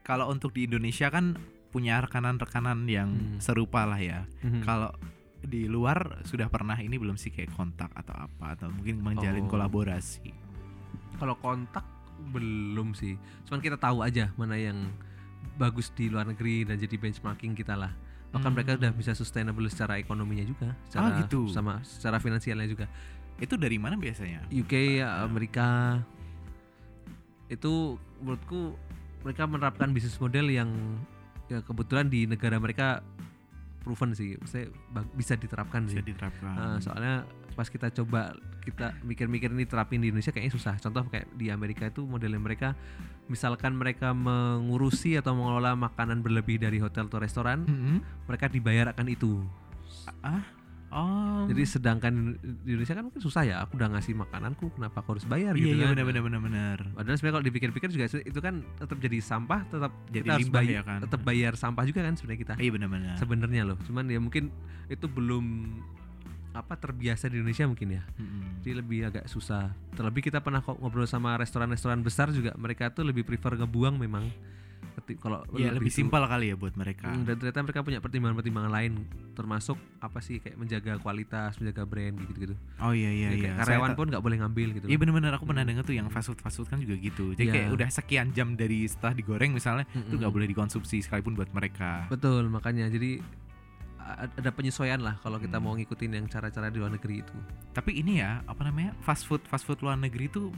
[0.00, 1.34] kalau untuk di Indonesia kan
[1.68, 3.38] punya rekanan-rekanan yang Hmm.
[3.38, 4.30] serupa lah ya.
[4.40, 4.62] Mhm.
[4.62, 4.94] Kalau
[5.42, 9.50] di luar sudah pernah ini belum sih kayak kontak atau apa atau mungkin menjalin Oh.
[9.50, 10.30] kolaborasi.
[11.18, 11.82] Kalau kontak
[12.30, 13.18] belum sih.
[13.42, 14.86] Cuman kita tahu aja mana yang
[15.52, 17.90] bagus di luar negeri dan jadi benchmarking kita lah.
[18.32, 18.56] Bahkan Hmm.
[18.56, 21.52] mereka udah bisa sustainable secara ekonominya juga, secara Ah, gitu.
[21.52, 22.88] sama secara finansialnya juga.
[23.36, 24.48] Itu dari mana biasanya?
[24.48, 26.00] UK, Amerika
[27.48, 28.72] itu menurutku
[29.22, 30.70] mereka menerapkan bisnis model yang
[31.46, 33.04] ya kebetulan di negara mereka
[33.84, 34.70] proven sih, saya
[35.12, 36.06] bisa diterapkan Bisa sih.
[36.06, 36.54] diterapkan.
[36.54, 40.74] Nah, soalnya pas kita coba kita mikir-mikir ini terapin di Indonesia kayaknya susah.
[40.78, 42.74] Contoh kayak di Amerika itu modelnya mereka
[43.26, 48.26] misalkan mereka mengurusi atau mengelola makanan berlebih dari hotel atau restoran, Mhm.
[48.26, 49.40] mereka dibayar akan itu.
[50.20, 50.42] Ah,
[50.90, 51.46] oh.
[51.46, 52.12] Jadi sedangkan
[52.62, 55.62] di Indonesia kan mungkin susah ya, aku udah ngasih makananku, kenapa aku harus bayar iya
[55.64, 55.94] gitu iya kan?
[55.94, 56.78] benar benar benar benar.
[56.92, 60.60] Padahal sebenarnya kalau dipikir-pikir juga itu kan tetap jadi sampah, tetap Jadi kita harus limbah
[60.60, 60.98] bayar, ya kan?
[61.02, 62.54] tetap bayar sampah juga kan sebenarnya kita.
[62.58, 63.14] Iya benar benar.
[63.16, 64.50] Sebenarnya loh, cuman ya mungkin
[64.86, 65.44] itu belum
[66.52, 68.02] apa terbiasa di Indonesia mungkin ya.
[68.14, 68.60] Mhm.
[68.60, 69.72] Jadi lebih agak susah.
[69.92, 74.28] Terlebih kita pernah ngobrol sama restoran-restoran besar juga, mereka tuh lebih prefer ngebuang memang.
[75.18, 77.10] Kalau Ya lebih itu- simpel kali ya buat mereka.
[77.10, 78.92] Hmm, dan ternyata mereka punya pertimbangan-pertimbangan lain,
[79.32, 82.54] termasuk apa sih kayak menjaga kualitas, menjaga brand gitu-gitu.
[82.78, 83.56] Oh iya iya Jadi iya.
[83.56, 84.86] karyawan pun nggak boleh ngambil gitu.
[84.86, 85.70] Iya benar-benar aku pernah Hmm.
[85.74, 87.32] dengar tuh yang fast food fast food kan juga gitu.
[87.32, 87.54] Jadi Iya.
[87.56, 90.18] kayak udah sekian jam dari setelah digoreng misalnya itu Mm-mm.
[90.22, 92.06] nggak boleh dikonsumsi sekalipun buat mereka.
[92.06, 93.18] Betul, makanya jadi
[94.32, 95.64] ada penyesuaian lah kalau kita Hmm.
[95.64, 97.34] mau ngikutin yang cara-cara di luar negeri itu.
[97.70, 100.50] Tapi ini ya apa namanya fast food fast food luar negeri itu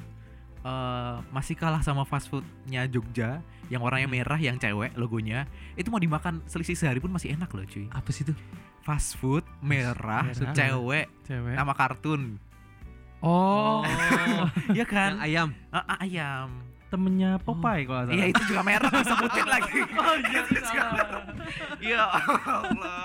[0.62, 4.16] eh, masih kalah sama fast foodnya Jogja yang warnanya Hmm.
[4.16, 7.84] merah yang cewek logonya itu mau dimakan selisih sehari pun masih enak loh cuy.
[7.90, 8.32] Apa sih itu?
[8.80, 10.52] Fast food merah, Merah.
[10.52, 11.52] cewek Cewek.
[11.52, 12.40] nama kartun.
[13.20, 13.80] Oh,
[14.76, 15.16] Iya kan?
[15.16, 15.48] Yang ayam.
[15.68, 16.48] Ah, ayam.
[16.94, 18.30] Temennya Popeye kalau nggak Iya salah.
[18.30, 19.78] itu juga merah disebutin lagi.
[20.00, 21.22] Oh iya Itu juga merah.
[21.82, 22.02] Ya
[22.62, 23.04] Allah,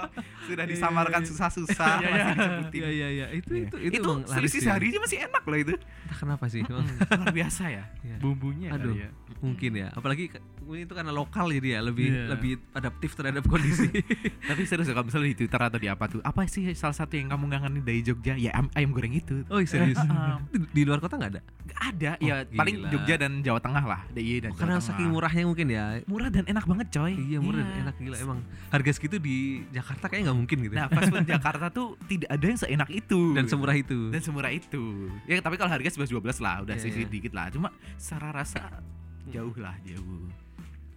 [0.50, 2.26] sudah disamarkan susah-susah Iya, masih iya.
[2.30, 2.80] disebutin.
[2.80, 3.62] Iya iya iya, itu Iya.
[3.62, 4.62] itu Itu, itu, emang laris sih.
[4.62, 5.74] sehari aja masih enak loh itu.
[5.76, 6.62] Entah kenapa sih?
[6.62, 6.86] emang.
[7.20, 7.84] Luar biasa ya.
[8.00, 8.16] Iya.
[8.18, 8.94] Bumbunya Aduh.
[8.94, 9.10] ya.
[9.40, 12.24] Mungkin ya, apalagi mungkin itu karena lokal jadi ya lebih Iya.
[12.30, 13.88] lebih adaptif terhadap kondisi.
[14.50, 17.30] Tapi serius kalau misalnya di Twitter atau di apa tuh, apa sih salah satu yang
[17.30, 18.34] kamu ngangenin dari Jogja?
[18.36, 19.48] Ya ayam, goreng itu.
[19.48, 19.96] oh serius?
[19.98, 21.42] Ah, di, di luar kota nggak ada?
[21.64, 22.90] Gak ada, Oh, ya paling gila.
[22.90, 24.88] Jogja dan Jawa Tengah lah, DIY dan Jawa Karena Tengah.
[24.90, 25.86] saking murahnya mungkin ya.
[26.04, 27.14] murah dan enak banget coy.
[27.14, 28.40] Iya murah dan enak gila emang.
[28.68, 29.38] Harga segitu di
[29.70, 30.74] Jakarta kayaknya nggak mungkin gitu.
[30.74, 33.36] Nah, fast food Jakarta tuh tidak ada yang seenak itu.
[33.36, 34.00] dan semurah itu.
[34.08, 35.12] dan semurah itu.
[35.28, 37.14] Ya tapi kalau harga 11 12 lah, udah Iya, sedikit iya.
[37.14, 37.46] dikit lah.
[37.52, 37.68] Cuma
[38.00, 38.80] secara rasa
[39.28, 40.24] jauh lah, jauh.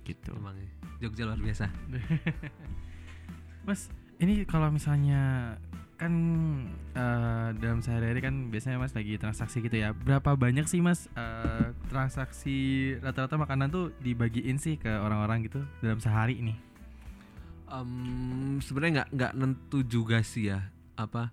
[0.07, 0.31] Gitu.
[0.31, 0.71] Emang ya.
[1.03, 1.67] Jogja luar biasa.
[3.67, 5.55] Mas, ini kalau misalnya
[5.95, 6.11] kan
[6.99, 9.95] eh, dalam sehari-hari kan biasanya Mas lagi transaksi gitu ya.
[9.95, 12.59] Berapa banyak sih Mas eh, transaksi
[12.99, 16.59] rata-rata makanan tuh dibagiin sih ke orang-orang gitu dalam sehari ini?
[17.73, 17.91] Em,
[18.59, 20.61] sebenarnya nggak nggak nentu juga sih ya
[20.95, 21.33] apa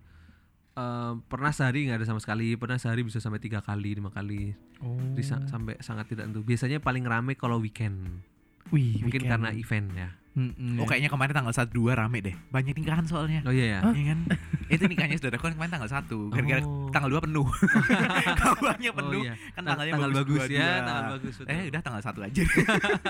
[0.72, 4.56] em, pernah sehari nggak ada sama sekali pernah sehari bisa sampai tiga kali lima kali
[4.80, 4.96] Oh.
[4.96, 8.24] Jadi sa- sampai sangat tidak nentu biasanya paling rame kalau weekend
[8.70, 9.28] Wih, mungkin weekend.
[9.30, 10.96] karena event ya Mm-mm, Oh ya.
[10.96, 12.36] kayaknya kemarin tanggal 1 2 rame deh.
[12.48, 13.42] Banyak nikahan soalnya.
[13.44, 13.80] oh iya ya?
[13.84, 14.20] Iya kan?
[14.72, 16.88] itu nikahnya saudara kan kemarin tanggal 1 Gara-gara Oh.
[16.88, 17.48] tanggal 2 penuh
[18.40, 19.34] Kabarnya Oh, penuh iya.
[19.52, 20.80] Kan Ta- tanggalnya tanggal bagus, bagus, ya dua-dua.
[20.80, 21.52] tanggal bagus betul.
[21.52, 22.44] Eh udah tanggal 1 aja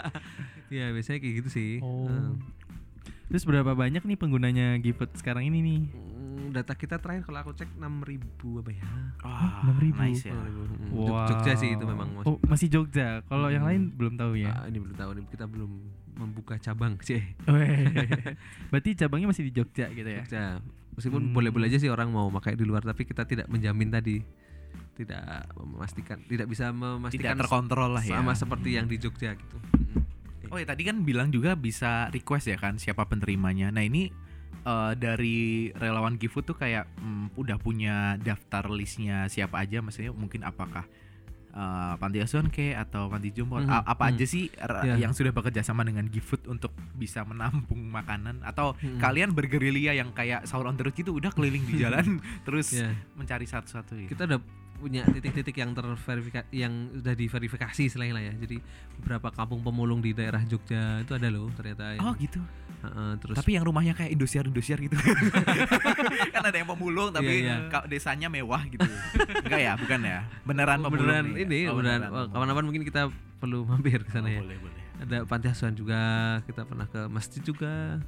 [0.72, 2.08] ya biasanya kayak gitu sih Oh.
[2.08, 2.34] Em,
[3.30, 5.82] Terus berapa banyak nih penggunanya GoFood sekarang ini nih?
[5.88, 6.18] mm,
[6.50, 8.26] data kita terakhir kalau aku cek 6000
[8.58, 8.86] apa ya
[9.22, 10.02] Wah, 6.000.
[10.02, 10.50] nice ya 6.000.
[10.66, 11.06] Mm, Wow.
[11.06, 12.26] Jog- Jogja sih itu memang Mas.
[12.26, 13.22] Oh, masih Jogja.
[13.24, 13.70] Kalau yang Hmm.
[13.70, 14.50] lain belum tahu ya.
[14.52, 15.72] Ah, ini belum tahu nih kita belum
[16.16, 17.86] membuka cabang sih Weh.
[18.68, 20.20] Berarti cabangnya masih di Jogja gitu ya.
[20.20, 20.46] Jogja.
[20.92, 21.32] Meskipun Hmm.
[21.32, 24.18] boleh-boleh aja sih orang mau pakai di luar tapi kita tidak menjamin tadi
[24.96, 25.22] tidak
[25.56, 29.56] memastikan tidak bisa memastikan Tidak terkontrol lah ya sama seperti yang di Jogja gitu.
[30.50, 33.70] Oh ya tadi kan bilang juga bisa request ya kan siapa penerimanya.
[33.70, 34.10] Nah ini
[34.62, 35.38] eh, dari
[35.72, 40.84] relawan GoFood tuh kayak mm, udah punya daftar listnya siapa aja, maksudnya mungkin apakah
[41.50, 44.12] eh, panti asuhan ke atau panti jompo A- apa mhm.
[44.12, 44.46] aja sih
[44.80, 44.96] Ya.
[45.00, 48.98] yang sudah bekerja sama dengan GoFood untuk bisa menampung makanan atau Mhm.
[48.98, 52.06] kalian bergerilya yang kayak sahur on the road gitu udah keliling di jalan
[52.46, 54.14] terus Ya, mencari satu-satu gitu.
[54.14, 54.40] kita udah
[54.80, 58.34] punya titik-titik yang terverifikasi yang sudah diverifikasi selain lah ya.
[58.34, 58.58] Jadi
[58.96, 61.94] beberapa kampung pemulung di daerah Jogja itu ada loh ternyata.
[61.94, 62.40] yang- Oh gitu.
[62.80, 64.96] Heeh, terus Tapi yang rumahnya kayak Indosiar Indosiar gitu.
[66.34, 67.68] kan ada yang pemulung tapi iya.
[67.68, 68.88] ka- desanya mewah gitu.
[69.44, 70.20] Enggak ya, bukan ya.
[70.42, 71.44] Beneran pemulung beneran nih ya?
[71.44, 73.02] ini Oh, beneran beneran kapan-kapan mungkin kita
[73.38, 74.40] perlu mampir ke sana Oh, ya.
[74.40, 74.82] Boleh, boleh.
[75.00, 76.00] Ada panti asuhan juga,
[76.44, 78.00] kita pernah ke masjid juga.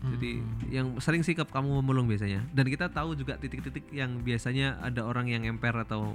[0.00, 0.58] Jadi Hmm.
[0.68, 2.46] yang sering sih ke kamu memulung biasanya.
[2.48, 6.14] Dan kita tahu juga titik-titik yang biasanya ada orang yang emper atau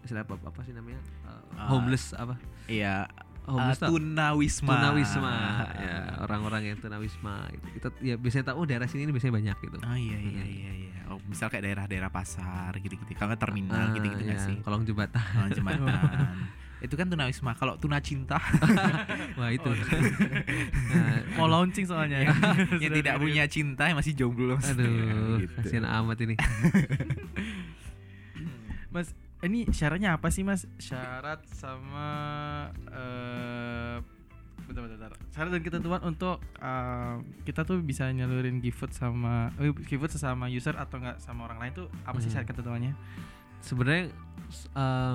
[0.00, 1.02] istilah apa, apa sih namanya?
[1.22, 2.38] Uh, Ah, homeless apa?
[2.64, 3.10] Iya,
[3.42, 4.70] Homeless uh, tunawisma.
[4.70, 5.34] tunawisma
[5.76, 9.56] ya orang-orang yang tunawisma itu kita ya biasanya tahu oh, daerah sini ini biasanya banyak
[9.60, 10.54] gitu Oh iya iya Hmm.
[10.54, 11.00] iya iya.
[11.10, 13.04] Oh, misal kayak daerah-daerah pasar gitu-gitu.
[13.12, 14.56] Kalau terminal Ah, gitu-gitu nggak ya, sih?
[14.62, 15.90] kolong jembatan Oh, jembatan.
[16.82, 17.54] itu kan tunawisma.
[17.54, 18.42] Kalau tuna cinta
[19.38, 19.76] wah itu Oh,
[20.90, 22.34] Nah, Mau launching soalnya ya.
[22.82, 25.54] yang tidak punya cinta yang masih jomblo maksudnya, aduh gitu.
[25.58, 26.34] kasihan amat ini
[28.90, 29.08] Mas,
[29.40, 30.68] ini syaratnya apa sih Mas?
[30.76, 32.08] Syarat sama
[32.86, 33.96] eh
[34.62, 35.12] bentar, bentar, bentar.
[35.30, 40.74] Syarat dan ketentuan untuk eh, kita tuh bisa nyalurin GiveFood sama eh, GiveFood sesama user
[40.74, 42.34] atau enggak sama orang lain tuh apa sih Hmm.
[42.34, 42.92] syarat ketentuannya?
[43.60, 44.10] sebenarnya
[44.48, 45.14] s- eh,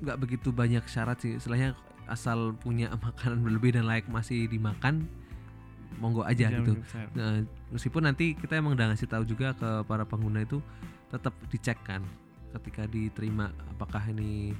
[0.00, 1.76] nggak begitu banyak syarat sih istilahnya
[2.08, 5.06] asal punya makanan berlebih dan layak masih dimakan
[6.00, 7.12] monggo aja Jangan gitu lupa syarat.
[7.12, 7.34] Nah,
[7.74, 10.58] meskipun nanti kita emang udah ngasih tahu juga ke para pengguna itu
[11.12, 12.00] tetap dicek kan
[12.56, 14.54] ketika diterima apakah ini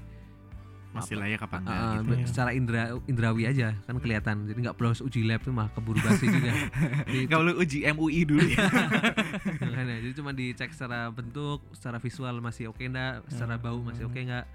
[0.90, 2.10] masih apa- layak apa enggak uh, gitu.
[2.10, 2.26] ya.
[2.26, 6.26] secara indra indrawi aja kan kelihatan jadi nggak perlu uji lab tuh mah keburu basi
[6.26, 6.50] juga
[7.30, 8.66] Nggak perlu uji MUI dulu ya.
[9.62, 14.18] makanya, jadi cuma dicek secara bentuk secara visual masih oke enggak secara bau masih oke
[14.18, 14.50] enggak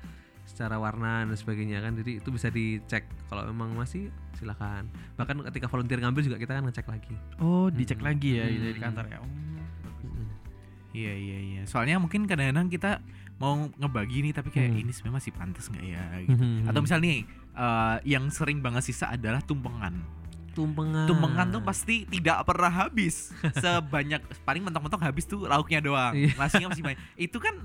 [0.46, 5.66] secara warna dan sebagainya kan jadi itu bisa dicek kalau memang masih silakan bahkan ketika
[5.66, 8.08] volunteer ngambil juga kita kan ngecek lagi Oh, dicek Hmm.
[8.08, 8.62] lagi ya Hmm.
[8.62, 9.18] dari kantor ya.
[9.18, 9.30] Oh,
[10.02, 10.28] Mm-mm.
[10.92, 11.62] Iya iya iya.
[11.66, 13.04] Soalnya mungkin kadang-kadang kita
[13.36, 14.82] mau ngebagi nih tapi kayak Hmm.
[14.82, 16.40] ini sebenarnya masih pantas nggak ya gitu.
[16.40, 16.70] Mhm.
[16.70, 17.18] Atau misal nih
[17.54, 19.96] eh, yang sering banget sisa adalah tumpengan.
[20.52, 23.36] tumpengan Tumpengan tuh pasti tidak pernah habis.
[23.60, 26.16] Sebanyak paling mentok-mentok habis tuh lauknya doang.
[26.16, 26.32] Iya.
[26.34, 27.00] Nasinya masih banyak.
[27.18, 27.60] Itu kan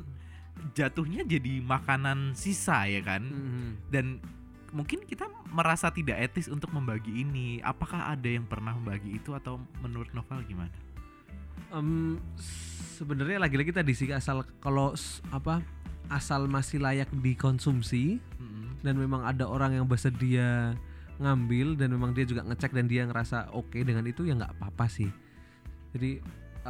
[0.76, 3.22] jatuhnya jadi makanan sisa ya kan.
[3.22, 3.68] Mhm.
[3.90, 4.06] Dan
[4.70, 7.58] mungkin kita merasa tidak etis untuk membagi ini.
[7.62, 10.72] Apakah ada yang pernah membagi itu atau menurut Novel gimana?
[11.70, 12.18] Em,
[12.98, 14.92] sebenarnya lagi-lagi tadi sih asal kalau
[15.30, 15.62] apa
[16.10, 18.82] asal masih layak dikonsumsi Mm-mm.
[18.82, 20.74] dan memang ada orang yang bersedia
[21.22, 24.90] ngambil dan memang dia juga ngecek dan dia ngerasa oke dengan itu ya nggak apa-apa
[24.90, 25.06] sih
[25.94, 26.18] jadi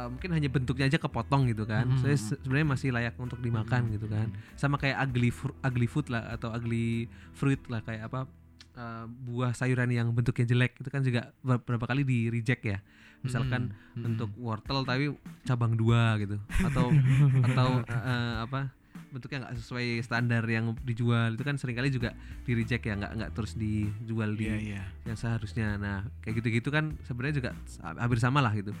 [0.01, 1.85] eh, mungkin hanya bentuknya aja kepotong gitu kan.
[1.97, 3.91] Saya se- sebenarnya masih layak untuk dimakan Mhm.
[3.95, 4.27] gitu kan.
[4.55, 8.25] Sama kayak ugly fru- ugly food lah atau ugly fruit lah kayak apa
[8.71, 12.79] eh, buah sayuran yang bentuknya jelek itu kan juga beberapa kali di reject ya.
[13.21, 15.11] Misalkan bentuk wortel tapi
[15.43, 16.39] cabang dua gitu.
[16.61, 16.87] Atau
[17.47, 18.71] atau eh, apa
[19.11, 23.11] bentuknya nggak sesuai standar yang dijual itu kan sering kali juga di reject ya nggak
[23.13, 24.83] nggak terus dijual di Iya iya.
[25.03, 25.75] yang seharusnya.
[25.75, 27.51] Nah kayak gitu-gitu kan sebenarnya juga
[27.93, 28.71] hampir sama lah gitu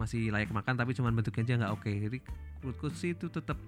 [0.00, 1.90] masih layak makan tapi cuman bentuknya aja nggak oke.
[1.92, 2.18] Jadi
[2.64, 3.60] menurutku sih itu tetap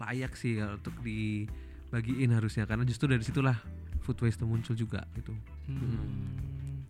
[0.00, 3.54] layak sih kalau untuk dibagiin harusnya karena justru dari situlah
[4.02, 5.30] food waste itu muncul juga gitu.
[5.70, 6.82] Hmm.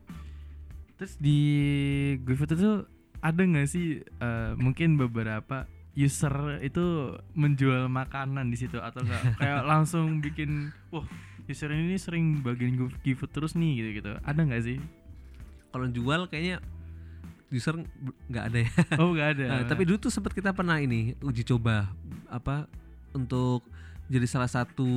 [0.97, 1.39] Terus di
[2.23, 2.73] GoFood itu
[3.23, 9.63] ada nggak sih eh, mungkin beberapa user itu menjual makanan di situ atau enggak kayak
[9.69, 11.05] langsung bikin wah
[11.45, 14.79] user ini sering bagiin Go- GoFood terus nih gitu gitu ada nggak sih?
[15.73, 16.61] Kalau jual kayaknya
[17.53, 17.77] user
[18.33, 21.45] nggak ada ya oh nggak ada Nah, tapi dulu tuh sempat kita pernah ini uji
[21.45, 21.93] coba
[22.33, 22.67] apa
[23.13, 23.63] untuk
[24.09, 24.89] jadi salah satu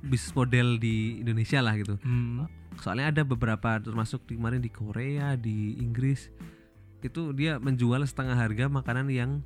[0.00, 1.96] bisnis model di Indonesia lah gitu.
[2.04, 2.44] Hmm.
[2.76, 6.28] Soalnya ada beberapa termasuk di kemarin di Korea, di Inggris
[7.00, 9.40] itu dia menjual setengah harga makanan yang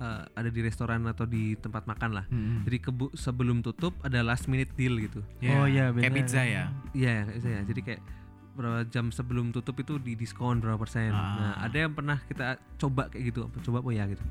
[0.00, 2.24] uh, ada di restoran atau di tempat makan lah.
[2.32, 2.64] Mm-mm.
[2.64, 5.20] Jadi kebu- sebelum tutup ada last minute deal gitu.
[5.44, 6.16] Oh iya kayak benar.
[6.16, 6.64] pizza ya.
[6.96, 7.60] Iya, kayak saya.
[7.68, 8.00] Jadi kayak
[8.54, 11.10] berapa jam sebelum tutup itu di diskon berapa persen.
[11.10, 11.34] Ah.
[11.34, 12.46] Nah, ada yang pernah kita
[12.76, 14.22] coba kayak gitu, coba apa ya gitu.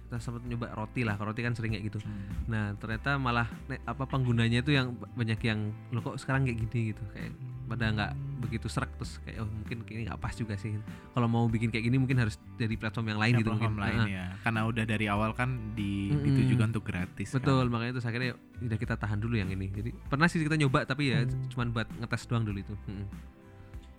[0.00, 1.98] Kita sempat nyoba roti lah, roti kan sering kayak gitu.
[2.46, 6.58] Nah, ternyata malah ne- apa penggunanya itu yang ba- banyak yang lo kok sekarang kayak
[6.62, 7.28] gini gitu, kayak
[7.68, 10.72] pada nggak begitu serak terus kayak oh mungkin ini nggak pas juga sih.
[11.12, 13.84] Kalau mau bikin kayak gini mungkin harus dari platform yang lain Ya, gitu platform mungkin.
[13.84, 14.24] lain Nah, ya.
[14.40, 16.24] Karena udah dari awal kan di Mm-mm.
[16.24, 17.28] ditujukan untuk gratis.
[17.28, 17.36] kan.
[17.36, 19.68] Betul, makanya terus akhirnya udah kita tahan dulu yang ini.
[19.68, 21.52] Jadi pernah sih kita nyoba tapi ya Hmm.
[21.52, 22.72] cuman buat ngetes doang dulu itu.
[22.86, 23.36] Mm-mm.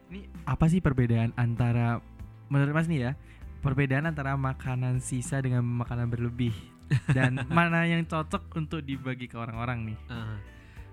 [0.10, 2.01] Ini apa sih perbedaan antara
[2.49, 3.12] menurut Mas nih ya?
[3.60, 6.55] Perbedaan antara makanan sisa dengan makanan berlebih
[7.12, 9.97] dan mana yang cocok untuk dibagi ke orang-orang nih?
[10.07, 10.39] Ah,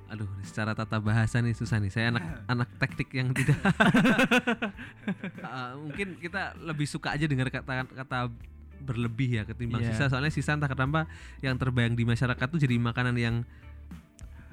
[0.08, 1.88] aduh, secara tata bahasa nih susah nih.
[1.88, 3.56] Saya anak anak teknik yang tidak.
[5.40, 8.28] Ah, mungkin kita lebih suka aja dengar kata kata
[8.76, 9.94] berlebih ya ketimbang Iya.
[9.94, 11.08] sisa soalnya sisa entah kenapa
[11.40, 13.34] yang terbayang di masyarakat tuh jadi makanan yang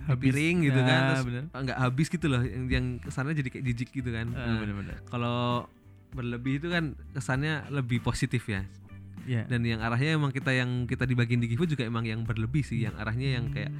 [0.04, 0.26] di Habis.
[0.26, 1.44] piring gitu kan Ah, terus bener.
[1.50, 5.40] nggak habis gitu loh yang, yang kesannya jadi kayak jijik gitu kan Ah, Nah, kalau
[6.12, 8.68] berlebih itu kan kesannya lebih positif ya
[9.24, 9.48] Iya.
[9.48, 12.84] dan yang arahnya emang kita yang kita dibagiin di GiFood juga emang yang berlebih sih
[12.84, 13.72] yang arahnya yang kayak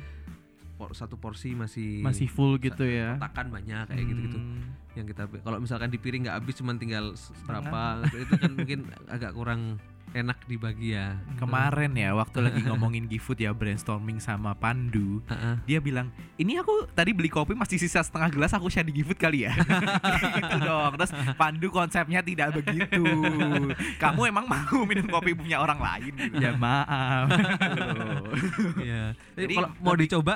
[0.74, 3.20] por- satu porsi masih masih full gitu ya.
[3.20, 4.72] kotakan banyak kayak Hmm.
[4.94, 7.12] yang kita kalau misalkan di piring nggak habis cuman tinggal
[7.44, 9.78] berapa itu kan mungkin agak kurang
[10.14, 15.56] enak dibagi ya Kemarin ya waktu lagi ngomongin GoFood ya brainstorming sama Pandu, Heeh.
[15.66, 19.20] dia bilang, "Ini aku tadi beli kopi masih sisa setengah gelas aku share di GoFood
[19.20, 19.54] kali ya."
[20.38, 20.94] gitu dong.
[21.02, 23.04] Terus Pandu konsepnya tidak begitu.
[23.98, 26.38] Kamu emang mau minum kopi punya orang lain gitu.
[26.40, 27.28] Ya maaf.
[28.80, 29.18] Iya.
[29.36, 30.34] Jadi Jadi kalau mau dicoba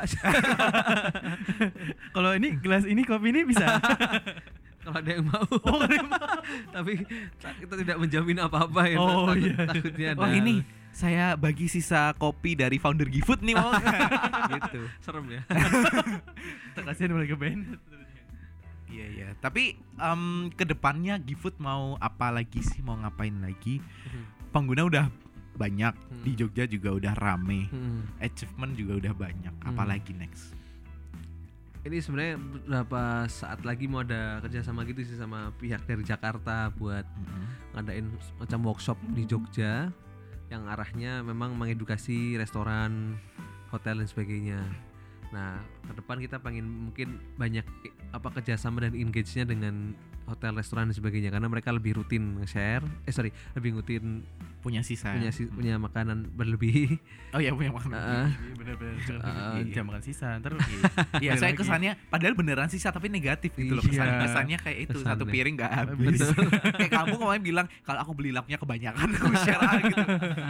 [2.16, 3.80] Kalau ini gelas ini kopi ini bisa.
[4.88, 5.44] Kalau ada yang mau.
[6.76, 6.92] Tapi
[7.38, 8.98] ta- kita tidak menjamin apa-apa ya.
[8.98, 9.56] Oh, takut, iya.
[9.62, 13.70] takutnya ada Oh ini saya bagi sisa kopi dari founder GoFood nih mau
[14.56, 14.82] gitu.
[14.98, 15.42] serem ya.
[16.88, 17.78] Kasihan mulai ke Bennett.
[18.88, 19.28] Iya iya.
[19.36, 22.80] Tapi em ke depannya GoFood mau apa lagi sih?
[22.80, 23.78] Mau ngapain lagi?
[24.50, 25.06] Pengguna udah
[25.54, 26.22] banyak Hmm.
[26.24, 27.68] di Jogja juga udah rame.
[27.68, 28.10] Hmm.
[28.18, 29.54] Achievement juga udah banyak.
[29.54, 29.68] Hmm.
[29.68, 30.57] Apalagi next?
[31.88, 37.08] Ini sebenarnya beberapa saat lagi mau ada kerjasama gitu sih sama pihak dari Jakarta buat
[37.72, 38.12] ngadain
[38.44, 39.88] macam workshop di Jogja
[40.52, 43.16] yang arahnya memang mengedukasi restoran,
[43.72, 44.60] hotel dan sebagainya.
[45.32, 49.96] Nah, ke depan kita pengen mungkin banyak i- apa kerjasama dan engage-nya dengan
[50.28, 54.28] hotel, restoran dan sebagainya karena mereka lebih rutin nge-share, eh sorry, lebih rutin
[54.60, 55.10] Punya sisa.
[55.10, 57.00] punya si- punya makanan berlebih.
[57.30, 57.96] Oh iya punya makanan.
[57.96, 58.28] Heeh.
[58.54, 59.18] Bener-bener.
[59.18, 60.28] Ah, Jangan makan sisa.
[60.38, 60.52] Ntar
[61.24, 63.92] Iya, saya kesannya padahal beneran sisa tapi negatif gitu loh Iya.
[63.96, 64.20] kesannya.
[64.22, 65.32] Kesannya kayak itu satu Kesannya.
[65.32, 66.20] piring nggak habis.
[66.20, 66.48] Betul.
[66.80, 70.04] kayak kamu kemarin bilang kalau aku beli lauknya kebanyakan aku share gitu.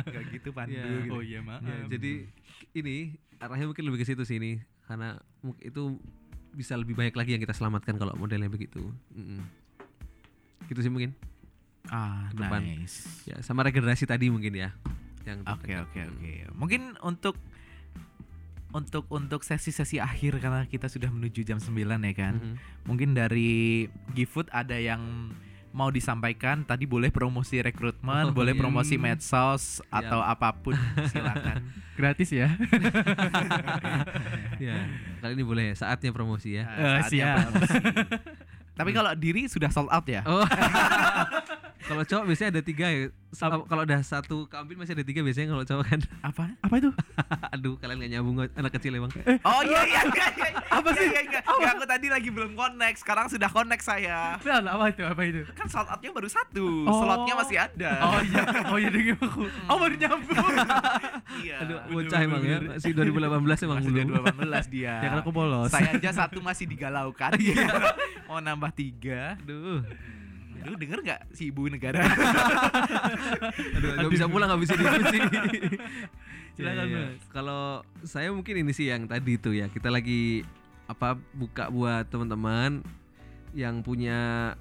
[0.07, 0.84] Gak gitu Pandu Iya.
[0.84, 1.11] gitu.
[1.11, 1.61] Oh iya maaf.
[1.61, 2.11] Ya, jadi
[2.73, 2.95] ini
[3.38, 5.21] arahnya mungkin lebih ke situ sih ini karena
[5.59, 6.01] itu
[6.49, 8.82] bisa lebih banyak lagi yang kita selamatkan kalau modelnya begitu.
[9.13, 9.45] Mm-mm.
[10.68, 11.15] Gitu sih mungkin.
[11.88, 12.59] Ah, Depan.
[12.59, 13.24] nice.
[13.24, 14.76] Ya, sama regenerasi tadi mungkin ya.
[15.24, 16.32] Yang Oke oke oke.
[16.53, 17.36] Mungkin untuk
[18.68, 21.72] untuk untuk sesi-sesi akhir karena kita sudah menuju jam 9
[22.03, 22.36] ya kan.
[22.36, 22.55] Mhm.
[22.84, 25.32] Mungkin dari GoFood ada yang
[25.70, 28.59] mau disampaikan tadi boleh promosi rekrutmen, Oh, boleh iya.
[28.59, 29.99] promosi medsos Ya.
[30.01, 30.76] atau apa pun
[31.07, 31.63] silakan.
[31.97, 32.51] Gratis ya.
[34.57, 34.89] Ya,
[35.22, 36.65] kali ini boleh ya, saatnya promosi ya.
[36.65, 37.38] Eh, saatnya siap.
[37.45, 37.78] promosi.
[38.78, 40.21] Tapi kalau diri sudah sold out ya.
[40.23, 40.45] Oh.
[41.88, 43.07] kalau cowok biasanya ada tiga ya.
[43.67, 45.99] Kalau udah satu keambil masih ada tiga biasanya kalau cowok kan.
[46.29, 46.43] Apa?
[46.59, 46.89] Apa itu?
[47.55, 49.11] Aduh, kalian gak nyambung anak kecil emang.
[49.43, 50.27] Oh iya iya iya.
[50.35, 50.49] iya.
[50.67, 51.07] Apa sih?
[51.07, 51.69] Iya, iya, iya.
[51.75, 54.35] aku tadi lagi belum connect, sekarang sudah connect saya.
[54.43, 55.03] Nah, apa itu?
[55.03, 55.41] Apa itu?
[55.55, 57.03] Kan sold outnya baru satu, Oh.
[57.03, 57.91] slotnya masih ada.
[58.03, 58.43] Oh iya.
[58.67, 59.43] Oh iya dengan aku.
[59.47, 60.38] Oh baru nyambung.
[61.43, 61.55] iya.
[61.63, 62.57] Aduh, bocah emang ya.
[62.63, 64.07] Masih 2018 emang Masih belum.
[64.35, 64.93] 2018 dia.
[65.03, 65.71] Ya kan aku bolos.
[65.71, 67.31] Saya aja satu masih digalaukan.
[67.39, 67.63] Iya.
[68.27, 69.39] Mau nambah tiga.
[69.39, 69.83] Aduh.
[70.68, 72.03] Aduh denger nggak si ibu negara?
[73.80, 75.18] Aduh, nggak bisa pulang nggak bisa diskusi.
[76.59, 77.05] Silakan, Iya, iya.
[77.15, 77.24] Mas.
[77.32, 80.43] Kalau saya mungkin ini sih yang tadi itu ya kita lagi
[80.91, 82.84] apa buka buat teman-teman
[83.55, 84.51] yang punya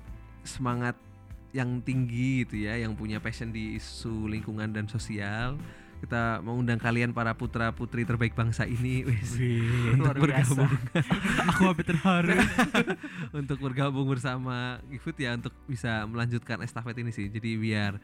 [0.47, 0.95] semangat
[1.51, 5.59] yang tinggi gitu ya, yang punya passion di isu lingkungan dan sosial.
[5.97, 9.41] Kita mengundang kalian para putra putri terbaik bangsa ini wis,
[9.97, 10.69] untuk bergabung
[11.51, 12.37] aku hampir terharu.
[13.41, 17.33] untuk bergabung bersama GiFood ya untuk bisa melanjutkan estafet ini sih.
[17.33, 17.97] Jadi biar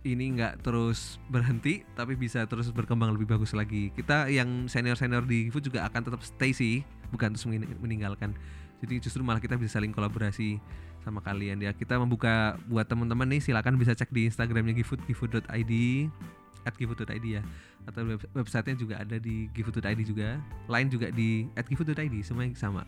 [0.00, 3.92] ini nggak terus berhenti tapi bisa terus berkembang lebih bagus lagi.
[3.92, 6.80] Kita yang senior-senior di GiFood juga akan tetap stay sih,
[7.12, 8.32] bukan terus mening- meninggalkan.
[8.80, 10.56] Jadi justru malah kita bisa saling kolaborasi
[11.04, 11.76] sama kalian ya.
[11.76, 15.72] Kita membuka buat teman-teman nih silakan bisa cek di Instagramnya GiFood gifood.id
[16.64, 17.42] at gifood.id ya.
[17.88, 20.40] Atau web- websitenya juga ada di gifood.id juga.
[20.68, 22.82] Lain juga di at gifood.id semuanya sama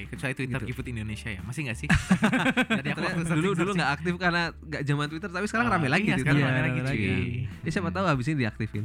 [0.00, 0.80] Oke, kecuali Twitter Gitu.
[0.90, 1.40] Indonesia ya.
[1.42, 1.88] Masih nggak sih?
[2.80, 5.88] Jadi aku waktu dulu dulu nggak aktif karena nggak zaman Twitter tapi sekarang Oh, rame
[5.88, 6.50] lagi iya, sekarang Twitter.
[6.50, 6.88] rame Iya, lagi cuy.
[6.88, 7.12] lagi.
[7.60, 8.84] Ya, siapa tahu habis ini diaktifin.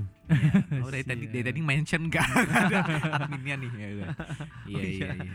[0.77, 2.79] Oh dari tadi dari tadi mention ada
[3.15, 3.87] adminnya nih ya.
[3.87, 4.03] Iya
[4.67, 5.09] iya iya.
[5.15, 5.33] iya.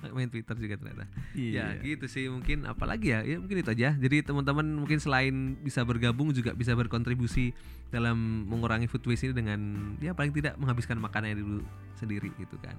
[0.16, 1.04] Main Twitter juga ternyata.
[1.34, 1.76] Iya.
[1.76, 3.92] Ya gitu sih mungkin apalagi ya ya mungkin itu aja.
[3.92, 7.52] Jadi teman-teman mungkin selain bisa bergabung juga bisa berkontribusi
[7.90, 9.60] dalam mengurangi food waste ini dengan
[9.98, 11.60] ya paling tidak menghabiskan makanannya dulu
[11.94, 12.78] sendiri gitu kan.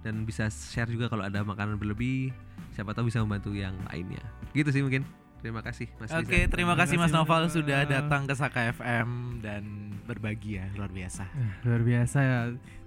[0.00, 2.32] Dan bisa share juga kalau ada makanan berlebih,
[2.72, 4.22] siapa tahu bisa membantu yang lainnya.
[4.56, 5.04] Gitu sih mungkin.
[5.40, 6.52] Terima kasih Mas Oke, Rizal.
[6.52, 11.24] terima kasih Mas Noval sudah datang ke Saka FM dan berbagi ya luar biasa.
[11.32, 12.38] Eh, Luar biasa ya.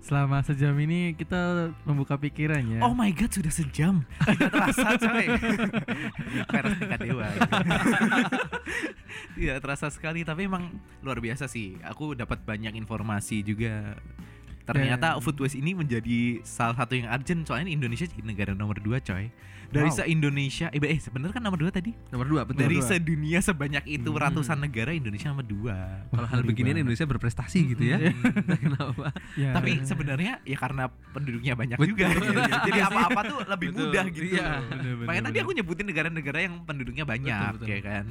[0.06, 2.86] Selama sejam ini kita membuka pikiran ya.
[2.86, 5.26] Oh my god sudah sejam Tidak terasa coy
[6.54, 7.26] Peres tingkat dewa
[9.34, 10.70] tidak terasa sekali tapi emang
[11.02, 11.78] luar biasa sih.
[11.86, 13.98] Aku dapat banyak informasi juga.
[14.64, 18.80] Ternyata Dan- food waste ini menjadi salah satu yang urgent soalnya Indonesia jadi negara nomor
[18.80, 19.28] dua coy.
[19.74, 19.98] Dari Wow.
[19.98, 21.98] se-Indonesia, eh, eh sebenarnya kan nomor dua tadi.
[22.14, 22.62] Nomor dua betul.
[22.62, 22.86] Dari dua.
[22.86, 24.22] sedunia sebanyak itu Hmm.
[24.22, 26.06] ratusan negara Indonesia nomor dua.
[26.08, 26.78] Kalau hal beginian.
[26.78, 27.98] Indonesia berprestasi gitu ya.
[27.98, 29.10] Entah Kenapa?
[29.34, 29.50] Ya.
[29.50, 31.90] Tapi sebenarnya ya karena penduduknya banyak Betul.
[31.90, 32.06] juga.
[32.14, 32.38] gitu.
[32.70, 33.82] Jadi apa-apa tuh lebih Betul.
[33.90, 34.26] mudah gitu.
[34.38, 35.08] Bener-bener.
[35.10, 37.68] Makanya tadi aku nyebutin negara-negara yang penduduknya banyak, betul.
[37.68, 38.06] ya kan.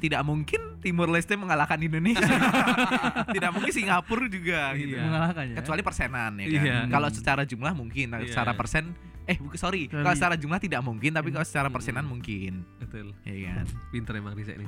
[0.00, 2.24] Tidak mungkin Timur Leste mengalahkan Indonesia.
[3.36, 4.96] Tidak mungkin Singapura juga gitu.
[4.96, 5.04] Iya.
[5.04, 5.56] mengalahkan ya.
[5.60, 6.64] Kecuali persenan ya kan.
[6.64, 6.76] Iya.
[6.88, 8.32] Kalau secara jumlah mungkin, nah, Iya.
[8.32, 8.96] secara persen
[9.28, 10.02] eh bukan sorry, Sorry.
[10.02, 11.76] kalau secara jumlah tidak mungkin, tapi kalau secara Hmm.
[11.76, 13.14] persenan mungkin, Betul.
[13.22, 13.66] ya kan.
[13.94, 14.66] Pinter emang Riza ini.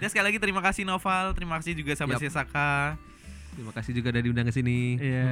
[0.00, 2.24] Dan sekali lagi terima kasih Noval, terima kasih juga sahabat Yap.
[2.24, 2.96] Sesaka.
[3.52, 4.96] Terima kasih juga udah diundang ke sini.
[4.96, 5.26] Iya.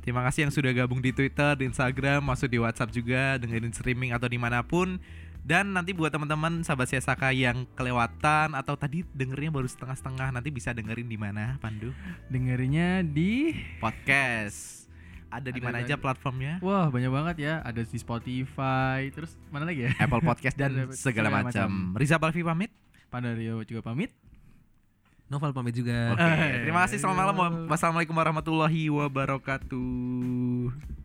[0.00, 4.10] Terima kasih yang sudah gabung di Twitter, di Instagram, masuk di WhatsApp juga, dengerin streaming
[4.10, 4.96] atau di mana pun.
[5.44, 10.72] Dan nanti buat teman-teman sahabat Sesaka yang kelewatan atau tadi dengernya baru setengah-setengah, nanti bisa
[10.72, 11.92] dengerin di mana, Pandu?
[12.32, 14.88] Dengerinnya di Podcast.
[15.28, 16.64] Ada di mana aja platformnya?
[16.64, 17.54] Wah, banyak banget ya.
[17.60, 19.92] Ada di Spotify, terus mana lagi ya?
[20.00, 21.92] Apple Podcast dan segala segala macam.
[21.92, 22.72] Riza Balfi pamit.
[23.12, 24.16] Pandario juga pamit.
[25.28, 26.16] Novel pamit juga.
[26.16, 27.04] Oke, Eh, terima kasih.
[27.04, 27.68] Selamat malam.
[27.68, 31.03] Wassalamualaikum warahmatullahi wabarakatuh.